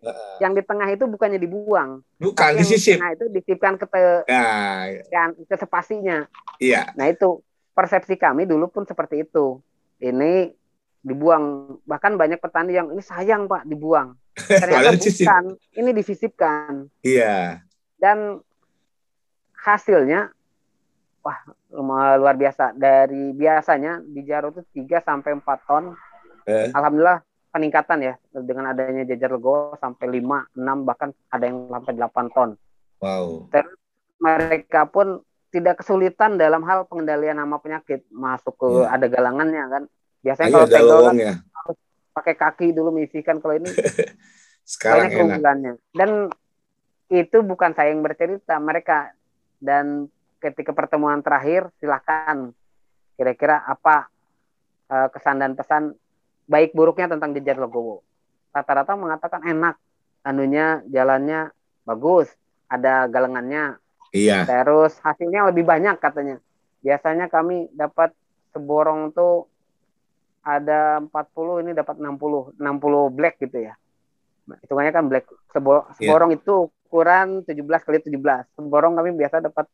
yang 0.43 0.51
di 0.51 0.59
tengah 0.59 0.91
itu 0.91 1.07
bukannya 1.07 1.39
dibuang. 1.39 2.03
Bukan, 2.19 2.59
disisip. 2.59 2.99
Nah, 2.99 3.15
itu 3.15 3.31
disisipkan 3.31 3.79
ke 3.79 3.87
te, 3.87 4.27
ya. 4.27 5.31
ke 5.31 5.55
sepasinya. 5.55 6.27
Iya. 6.59 6.91
Nah, 6.99 7.07
itu 7.07 7.39
persepsi 7.71 8.19
kami 8.19 8.43
dulu 8.43 8.67
pun 8.67 8.83
seperti 8.83 9.23
itu. 9.23 9.63
Ini 10.03 10.51
dibuang. 11.01 11.77
Bahkan 11.83 12.13
banyak 12.15 12.39
petani 12.41 12.77
yang 12.77 12.93
ini 12.93 13.03
sayang, 13.03 13.45
Pak, 13.49 13.65
dibuang. 13.65 14.17
Ternyata 14.61 14.97
bukan, 14.97 15.43
ini 15.77 15.89
disisipkan. 15.93 16.89
Iya. 17.01 17.65
Dan 17.97 18.41
hasilnya 19.57 20.31
wah 21.25 21.37
luar 22.15 22.35
biasa. 22.37 22.77
Dari 22.77 23.33
biasanya 23.33 23.99
di 24.05 24.21
Jaro 24.23 24.53
itu 24.53 24.61
3 24.85 25.03
sampai 25.03 25.35
4 25.35 25.67
ton. 25.67 25.97
Eh. 26.47 26.71
Alhamdulillah 26.71 27.19
peningkatan 27.51 27.99
ya 28.05 28.13
dengan 28.31 28.69
adanya 28.69 29.03
jajar 29.07 29.33
legowo 29.33 29.73
sampai 29.81 30.21
5, 30.21 30.53
6 30.53 30.87
bahkan 30.87 31.09
ada 31.33 31.43
yang 31.49 31.67
sampai 31.73 31.93
8 31.97 32.35
ton. 32.35 32.49
Wow. 33.01 33.49
Terus 33.49 33.73
mereka 34.21 34.85
pun 34.85 35.21
tidak 35.49 35.81
kesulitan 35.81 36.35
dalam 36.37 36.61
hal 36.67 36.85
pengendalian 36.85 37.39
nama 37.39 37.57
penyakit 37.57 38.03
masuk 38.13 38.53
ke 38.59 38.67
ya. 38.83 38.93
ada 38.93 39.05
galangannya 39.09 39.63
kan. 39.67 39.83
Biasanya 40.27 40.51
kalau 40.51 40.67
tegel 40.67 40.99
kan 41.07 41.15
ya. 41.15 41.33
harus 41.39 41.77
pakai 42.11 42.35
kaki 42.35 42.67
dulu 42.75 42.99
mengisikan 42.99 43.39
kalau 43.39 43.55
ini 43.55 43.71
sekarang 44.75 45.07
enak. 45.39 45.79
Dan 45.95 46.27
itu 47.07 47.37
bukan 47.39 47.71
saya 47.71 47.95
yang 47.95 48.03
bercerita, 48.03 48.59
mereka 48.59 49.15
dan 49.63 50.11
ketika 50.43 50.75
pertemuan 50.75 51.23
terakhir 51.23 51.71
silahkan 51.79 52.51
kira-kira 53.15 53.63
apa 53.63 54.11
uh, 54.91 55.07
kesan 55.09 55.39
dan 55.39 55.55
pesan 55.55 55.95
baik 56.45 56.75
buruknya 56.75 57.07
tentang 57.15 57.31
jejar 57.31 57.55
Legowo. 57.55 58.03
Rata-rata 58.51 58.99
mengatakan 58.99 59.47
enak, 59.47 59.75
anunya 60.27 60.83
jalannya 60.91 61.55
bagus, 61.87 62.27
ada 62.67 63.07
galengannya. 63.07 63.79
Iya. 64.11 64.43
Terus 64.43 64.99
hasilnya 64.99 65.47
lebih 65.51 65.63
banyak 65.63 65.95
katanya. 65.99 66.43
Biasanya 66.83 67.31
kami 67.31 67.71
dapat 67.71 68.11
seborong 68.51 69.11
tuh 69.15 69.47
ada 70.47 71.03
40 71.03 71.63
ini 71.67 71.71
dapat 71.75 71.99
60 71.99 72.55
60 72.55 73.17
black 73.17 73.35
gitu 73.43 73.67
ya. 73.67 73.75
Hitungannya 74.47 74.95
kan 74.95 75.11
black 75.11 75.27
Sebo, 75.51 75.83
iya. 75.99 76.07
seborong 76.07 76.31
yeah. 76.31 76.39
itu 76.39 76.71
ukuran 76.87 77.43
17 77.43 77.67
kali 77.83 77.97
17. 77.99 78.55
Seborong 78.55 78.95
kami 78.95 79.11
biasa 79.19 79.43
dapat 79.43 79.67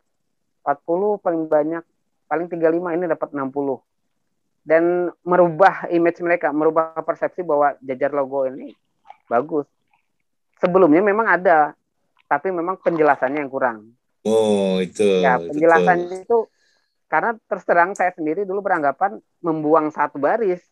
40 0.66 1.22
paling 1.22 1.44
banyak 1.46 1.84
paling 2.26 2.48
35 2.50 2.98
ini 2.98 3.06
dapat 3.06 3.30
60 3.30 3.54
dan 4.64 5.12
merubah 5.28 5.92
image 5.92 6.24
mereka, 6.24 6.56
merubah 6.56 6.96
persepsi 7.04 7.44
bahwa 7.44 7.76
jajar 7.84 8.16
logo 8.16 8.48
ini 8.48 8.72
bagus. 9.28 9.68
Sebelumnya 10.64 11.04
memang 11.04 11.28
ada, 11.28 11.76
tapi 12.32 12.48
memang 12.50 12.80
penjelasannya 12.80 13.44
yang 13.44 13.52
kurang. 13.52 13.92
Oh, 14.24 14.80
itu. 14.80 15.20
Ya, 15.20 15.36
penjelasannya 15.36 16.24
itu 16.24 16.48
karena 17.14 17.38
terus 17.46 17.62
terang 17.62 17.94
saya 17.94 18.10
sendiri 18.10 18.42
dulu 18.42 18.66
beranggapan 18.66 19.22
membuang 19.46 19.94
satu 19.94 20.18
baris 20.18 20.66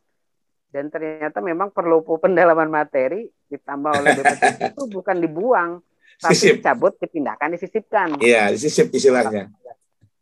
dan 0.73 0.89
ternyata 0.89 1.37
memang 1.37 1.69
perlu 1.69 2.01
pendalaman 2.17 2.65
materi 2.65 3.29
ditambah 3.45 3.91
oleh 3.93 4.09
BPT 4.17 4.43
itu 4.73 4.83
bukan 4.89 5.21
dibuang 5.21 5.71
tapi 6.17 6.37
Sisip. 6.37 6.61
dicabut, 6.61 6.93
dipindahkan, 7.01 7.49
disisipkan. 7.57 8.07
Iya, 8.21 8.53
disisip 8.53 8.93
istilahnya. 8.93 9.49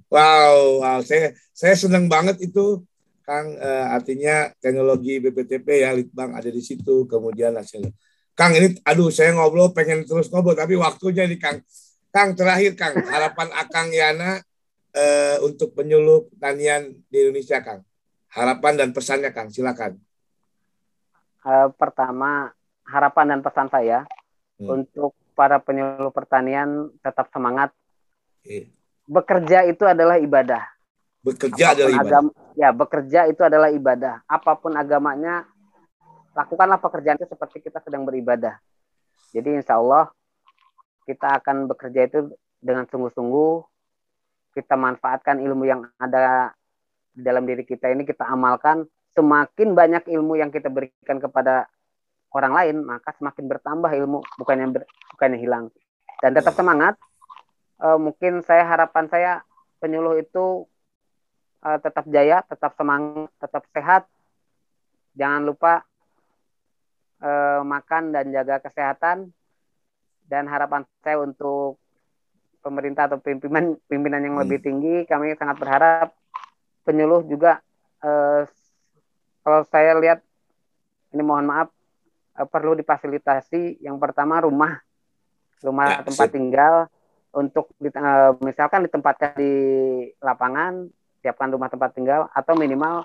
Wow, 0.07 0.80
wow, 0.84 0.99
saya 1.03 1.36
saya 1.51 1.76
senang 1.76 2.07
banget 2.11 2.39
itu 2.39 2.84
Kang 3.24 3.55
eh, 3.55 3.86
artinya 3.88 4.49
teknologi 4.57 5.22
BPTP 5.22 5.86
ya 5.86 5.93
Litbang 5.93 6.34
ada 6.36 6.49
di 6.49 6.63
situ 6.63 7.07
kemudian 7.07 7.55
hasilnya. 7.55 7.95
Kang 8.36 8.55
ini 8.55 8.80
aduh 8.84 9.11
saya 9.11 9.36
ngobrol 9.36 9.72
pengen 9.76 10.07
terus 10.07 10.32
ngobrol 10.32 10.55
tapi 10.55 10.76
waktunya 10.76 11.28
nih 11.30 11.39
Kang. 11.39 11.57
Kang 12.09 12.34
terakhir 12.34 12.74
Kang 12.74 12.95
harapan 13.05 13.47
Akang 13.53 13.93
Yana 13.93 14.41
eh, 14.91 15.37
untuk 15.41 15.73
penyuluh 15.73 16.29
pertanian 16.29 16.93
di 17.07 17.17
Indonesia 17.19 17.61
Kang. 17.61 17.81
Harapan 18.29 18.73
dan 18.77 18.89
pesannya 18.89 19.29
Kang 19.29 19.49
silakan. 19.49 19.97
Eh, 21.39 21.67
pertama, 21.75 22.51
harapan 22.83 23.35
dan 23.35 23.39
pesan 23.39 23.69
saya 23.69 24.03
Hmm. 24.59 24.81
untuk 24.83 25.15
para 25.33 25.55
penyuluh 25.57 26.11
pertanian 26.11 26.91
tetap 26.99 27.31
semangat. 27.31 27.71
Oke. 28.43 28.75
Bekerja 29.07 29.63
itu 29.65 29.87
adalah 29.87 30.19
ibadah. 30.19 30.67
Bekerja 31.23 31.71
adalah 31.73 31.89
Apa 31.89 31.95
pun 31.95 31.99
ibadah. 32.03 32.11
agama- 32.11 32.35
ya, 32.53 32.69
bekerja 32.71 33.19
itu 33.25 33.41
adalah 33.41 33.69
ibadah. 33.71 34.15
Apa 34.27 34.59
pun 34.59 34.75
agamanya, 34.75 35.47
lakukanlah 36.35 36.77
pekerjaan 36.77 37.17
itu 37.17 37.27
seperti 37.27 37.63
kita 37.63 37.79
sedang 37.79 38.03
beribadah. 38.03 38.59
Jadi 39.31 39.63
insya 39.63 39.79
Allah 39.79 40.11
kita 41.03 41.39
akan 41.39 41.65
bekerja 41.67 42.05
itu 42.05 42.19
dengan 42.59 42.83
sungguh-sungguh. 42.85 43.53
Kita 44.54 44.74
manfaatkan 44.74 45.38
ilmu 45.39 45.64
yang 45.70 45.86
ada 46.02 46.54
di 47.14 47.22
dalam 47.22 47.45
diri 47.45 47.64
kita 47.68 47.89
ini 47.91 48.08
kita 48.08 48.26
amalkan. 48.26 48.86
Semakin 49.18 49.76
banyak 49.76 50.08
ilmu 50.08 50.39
yang 50.39 50.54
kita 50.54 50.70
berikan 50.72 51.20
kepada 51.20 51.68
orang 52.34 52.54
lain, 52.54 52.76
maka 52.86 53.10
semakin 53.18 53.45
bertambah 53.50 53.89
ilmu, 53.89 54.22
bukannya 54.38 54.68
ber- 54.70 54.89
bukannya 55.18 55.38
hilang. 55.41 55.66
Dan 56.22 56.32
tetap 56.38 56.54
semangat. 56.54 56.95
Eh, 57.80 58.00
mungkin 58.00 58.43
saya 58.45 58.68
harapan 58.68 59.08
saya 59.10 59.32
penyuluh 59.80 60.20
itu 60.20 60.68
eh, 61.66 61.80
tetap 61.82 62.06
jaya, 62.12 62.43
tetap 62.45 62.76
semangat, 62.78 63.32
tetap 63.39 63.64
sehat. 63.74 64.04
Jangan 65.18 65.41
lupa 65.47 65.74
eh, 67.24 67.62
makan 67.66 68.14
dan 68.14 68.30
jaga 68.30 68.62
kesehatan. 68.62 69.34
Dan 70.30 70.45
harapan 70.45 70.86
saya 71.02 71.18
untuk 71.26 71.82
pemerintah 72.60 73.07
atau 73.07 73.18
pimpinan 73.18 73.76
pimpinan 73.86 74.22
yang 74.22 74.36
Hmm. 74.36 74.43
lebih 74.43 74.60
tinggi, 74.60 74.95
kami 75.03 75.36
sangat 75.36 75.57
berharap 75.57 76.10
penyuluh 76.84 77.24
juga 77.24 77.60
eh, 77.99 78.43
kalau 79.39 79.62
saya 79.66 79.95
lihat 79.95 80.20
ini 81.10 81.22
mohon 81.22 81.43
maaf 81.43 81.68
eh, 82.36 82.45
perlu 82.45 82.74
difasilitasi 82.74 83.80
yang 83.80 83.97
pertama 83.97 84.39
rumah 84.39 84.80
rumah 85.60 85.86
Ya, 85.91 85.99
tempat 86.01 86.28
sip. 86.30 86.36
tinggal 86.36 86.88
untuk 87.30 87.70
di- 87.76 87.91
eh, 87.91 88.32
misalkan 88.39 88.84
ditempatkan 88.84 89.36
di 89.36 89.53
lapangan 90.18 90.88
siapkan 91.20 91.51
rumah 91.51 91.68
tempat 91.68 91.91
tinggal 91.91 92.32
atau 92.32 92.55
minimal 92.55 93.03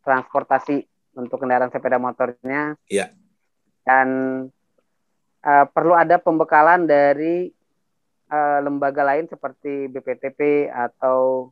transportasi 0.00 0.86
untuk 1.14 1.42
kendaraan 1.42 1.68
sepeda 1.68 1.98
motornya 1.98 2.78
Iya. 2.86 3.10
dan 3.82 4.08
eh, 5.42 5.66
perlu 5.68 5.92
ada 5.92 6.16
pembekalan 6.16 6.86
dari 6.86 7.50
eh, 8.32 8.58
lembaga 8.64 9.04
lain 9.04 9.28
seperti 9.28 9.92
BPTP 9.92 10.72
atau 10.72 11.50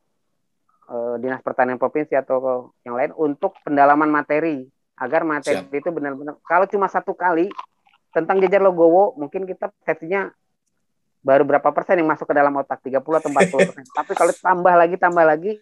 eh, 0.88 1.14
Dinas 1.20 1.44
Pertanian 1.44 1.76
Provinsi 1.76 2.16
atau 2.16 2.72
yang 2.82 2.96
lain 2.96 3.12
untuk 3.14 3.54
pendalaman 3.60 4.08
materi. 4.08 4.64
Agar 5.00 5.24
materi 5.24 5.64
Siap. 5.64 5.72
itu 5.72 5.88
benar-benar 5.88 6.36
kalau 6.44 6.68
cuma 6.68 6.84
satu 6.84 7.16
kali 7.16 7.48
tentang 8.12 8.36
jajar 8.36 8.60
logowo 8.60 9.16
mungkin 9.16 9.48
kita 9.48 9.72
persepsinya 9.72 10.28
baru 11.24 11.48
berapa 11.48 11.72
persen 11.72 12.04
yang 12.04 12.12
masuk 12.12 12.28
ke 12.28 12.36
dalam 12.36 12.52
otak? 12.60 12.84
30 12.84 13.00
atau 13.00 13.32
40 13.32 13.68
persen. 13.72 13.84
Tapi 13.96 14.12
kalau 14.12 14.32
tambah 14.36 14.74
lagi 14.76 14.96
tambah 15.00 15.24
lagi 15.24 15.56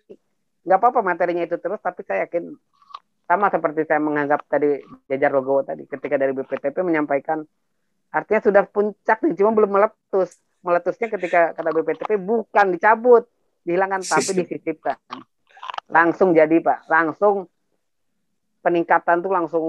nggak 0.66 0.78
apa-apa 0.82 1.06
materinya 1.06 1.46
itu 1.46 1.54
terus. 1.54 1.78
Tapi 1.78 2.02
saya 2.02 2.26
yakin 2.26 2.50
sama 3.28 3.52
seperti 3.52 3.84
saya 3.84 4.00
menganggap 4.00 4.40
tadi 4.48 4.80
jajar 5.04 5.30
logowo 5.30 5.60
tadi 5.60 5.84
ketika 5.84 6.16
dari 6.16 6.32
BPTP 6.32 6.80
menyampaikan 6.80 7.44
artinya 8.08 8.40
sudah 8.40 8.64
puncak 8.64 9.20
nih 9.20 9.36
cuma 9.36 9.52
belum 9.52 9.68
meletus 9.68 10.32
meletusnya 10.60 11.08
ketika 11.10 11.40
kata 11.52 11.70
BPTP 11.70 12.18
bukan 12.18 12.66
dicabut 12.72 13.24
dihilangkan 13.62 14.02
tapi 14.10 14.22
Sisip. 14.24 14.36
disisipkan 14.44 14.98
langsung 15.86 16.32
jadi 16.32 16.58
pak 16.60 16.84
langsung 16.86 17.46
peningkatan 18.60 19.22
tuh 19.22 19.32
langsung 19.32 19.64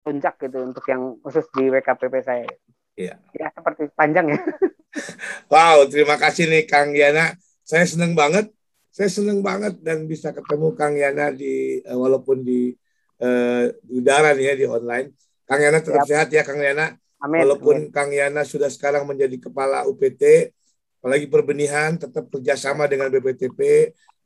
puncak 0.00 0.36
gitu 0.38 0.60
untuk 0.62 0.84
yang 0.86 1.16
khusus 1.20 1.46
di 1.52 1.68
WKPP 1.68 2.14
saya 2.20 2.46
Iya. 2.94 3.18
ya 3.34 3.50
seperti 3.50 3.90
panjang 3.92 4.30
ya 4.30 4.40
Wow, 5.50 5.90
terima 5.90 6.14
kasih 6.14 6.46
nih 6.46 6.70
Kang 6.70 6.94
Yana. 6.94 7.34
Saya 7.66 7.82
senang 7.82 8.14
banget. 8.14 8.54
Saya 8.94 9.10
senang 9.10 9.42
banget 9.42 9.82
dan 9.82 10.06
bisa 10.06 10.30
ketemu 10.30 10.70
Kang 10.78 10.94
Yana 10.94 11.34
di 11.34 11.82
eh, 11.82 11.98
walaupun 11.98 12.46
di 12.46 12.70
eh, 13.18 13.74
di 13.82 13.92
udara 13.98 14.30
nih 14.30 14.44
ya 14.44 14.54
di 14.54 14.66
online. 14.70 15.10
Kang 15.42 15.58
Yana 15.58 15.82
tetap 15.82 16.06
Siap. 16.06 16.10
sehat 16.14 16.28
ya 16.30 16.46
Kang 16.46 16.62
Yana. 16.62 16.94
Amin, 17.24 17.40
Walaupun 17.42 17.76
amin. 17.88 17.90
Kang 17.90 18.12
Yana 18.12 18.44
sudah 18.44 18.68
sekarang 18.68 19.08
menjadi 19.08 19.40
kepala 19.40 19.88
UPT, 19.88 20.52
apalagi 21.00 21.26
perbenihan 21.26 21.96
tetap 21.96 22.28
kerjasama 22.28 22.84
dengan 22.84 23.08
BPTP. 23.08 23.60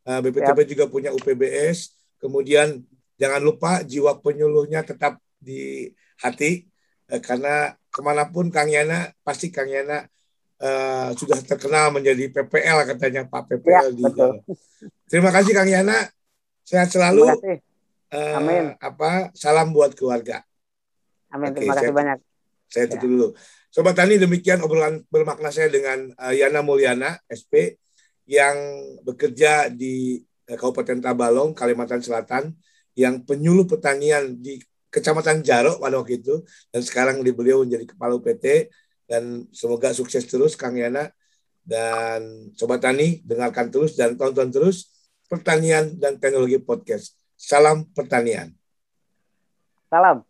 Eh, 0.02 0.20
BPTP 0.20 0.74
juga 0.74 0.84
punya 0.86 1.14
UPBS. 1.14 1.94
Kemudian 2.18 2.82
jangan 3.14 3.38
lupa 3.38 3.80
jiwa 3.82 4.18
penyuluhnya 4.18 4.82
tetap 4.82 5.16
di 5.38 5.86
hati 6.18 6.66
eh, 7.06 7.22
karena 7.22 7.70
ke 7.88 8.00
mana 8.02 8.26
pun 8.26 8.50
Kang 8.50 8.66
Yana 8.66 9.14
pasti 9.22 9.48
Kang 9.48 9.70
Yana 9.70 10.02
eh, 10.58 11.08
sudah 11.14 11.38
terkenal 11.40 11.94
menjadi 11.94 12.26
PPL 12.30 12.82
katanya 12.94 13.22
Pak 13.24 13.46
PPL 13.54 13.86
Ya, 13.86 13.94
di 13.94 14.02
betul. 14.02 14.42
Terima 15.06 15.30
kasih 15.30 15.54
Kang 15.54 15.70
Yana. 15.70 16.10
Sehat 16.66 16.90
terima 16.90 17.14
selalu. 17.14 17.24
kasih 17.38 17.56
Eh, 18.08 18.34
Amin. 18.34 18.72
Apa 18.80 19.28
salam 19.36 19.68
buat 19.68 19.92
keluarga. 19.92 20.40
amin 21.28 21.52
Oke, 21.52 21.60
terima 21.60 21.76
kasih 21.76 21.92
saya- 21.92 21.96
banyak 21.96 22.18
Saya 22.68 22.84
Ya. 22.86 22.96
tutup 22.96 23.08
dulu. 23.08 23.28
Sobat 23.68 23.96
Tani, 23.96 24.16
demikian 24.16 24.60
obrolan 24.60 25.04
bermakna 25.08 25.48
saya 25.48 25.68
dengan 25.68 26.08
eh, 26.12 26.34
Yana 26.40 26.60
Mulyana, 26.60 27.16
SP, 27.28 27.76
yang 28.28 28.56
bekerja 29.02 29.72
di 29.72 30.20
eh, 30.46 30.56
Kabupaten 30.56 31.00
Tabalong, 31.00 31.56
Kalimantan 31.56 32.00
Selatan, 32.00 32.52
yang 32.92 33.24
penyuluh 33.24 33.64
pertanian 33.64 34.36
di 34.36 34.60
Kecamatan 34.88 35.44
Jarok 35.44 35.80
pada 35.80 36.00
waktu 36.00 36.16
itu, 36.20 36.40
dan 36.72 36.80
sekarang 36.80 37.20
di 37.20 37.32
beliau 37.32 37.60
menjadi 37.60 37.92
Kepala 37.92 38.16
UPT, 38.16 38.72
dan 39.04 39.44
semoga 39.52 39.92
sukses 39.92 40.24
terus 40.24 40.56
Kang 40.56 40.76
Yana. 40.76 41.12
Dan 41.60 42.48
Sobat 42.56 42.80
Tani, 42.80 43.20
dengarkan 43.28 43.68
terus 43.68 43.92
dan 43.92 44.16
tonton 44.16 44.48
terus 44.48 44.88
Pertanian 45.28 45.92
dan 46.00 46.16
Teknologi 46.16 46.56
Podcast. 46.56 47.12
Salam 47.36 47.84
Pertanian. 47.92 48.48
salam 49.88 50.24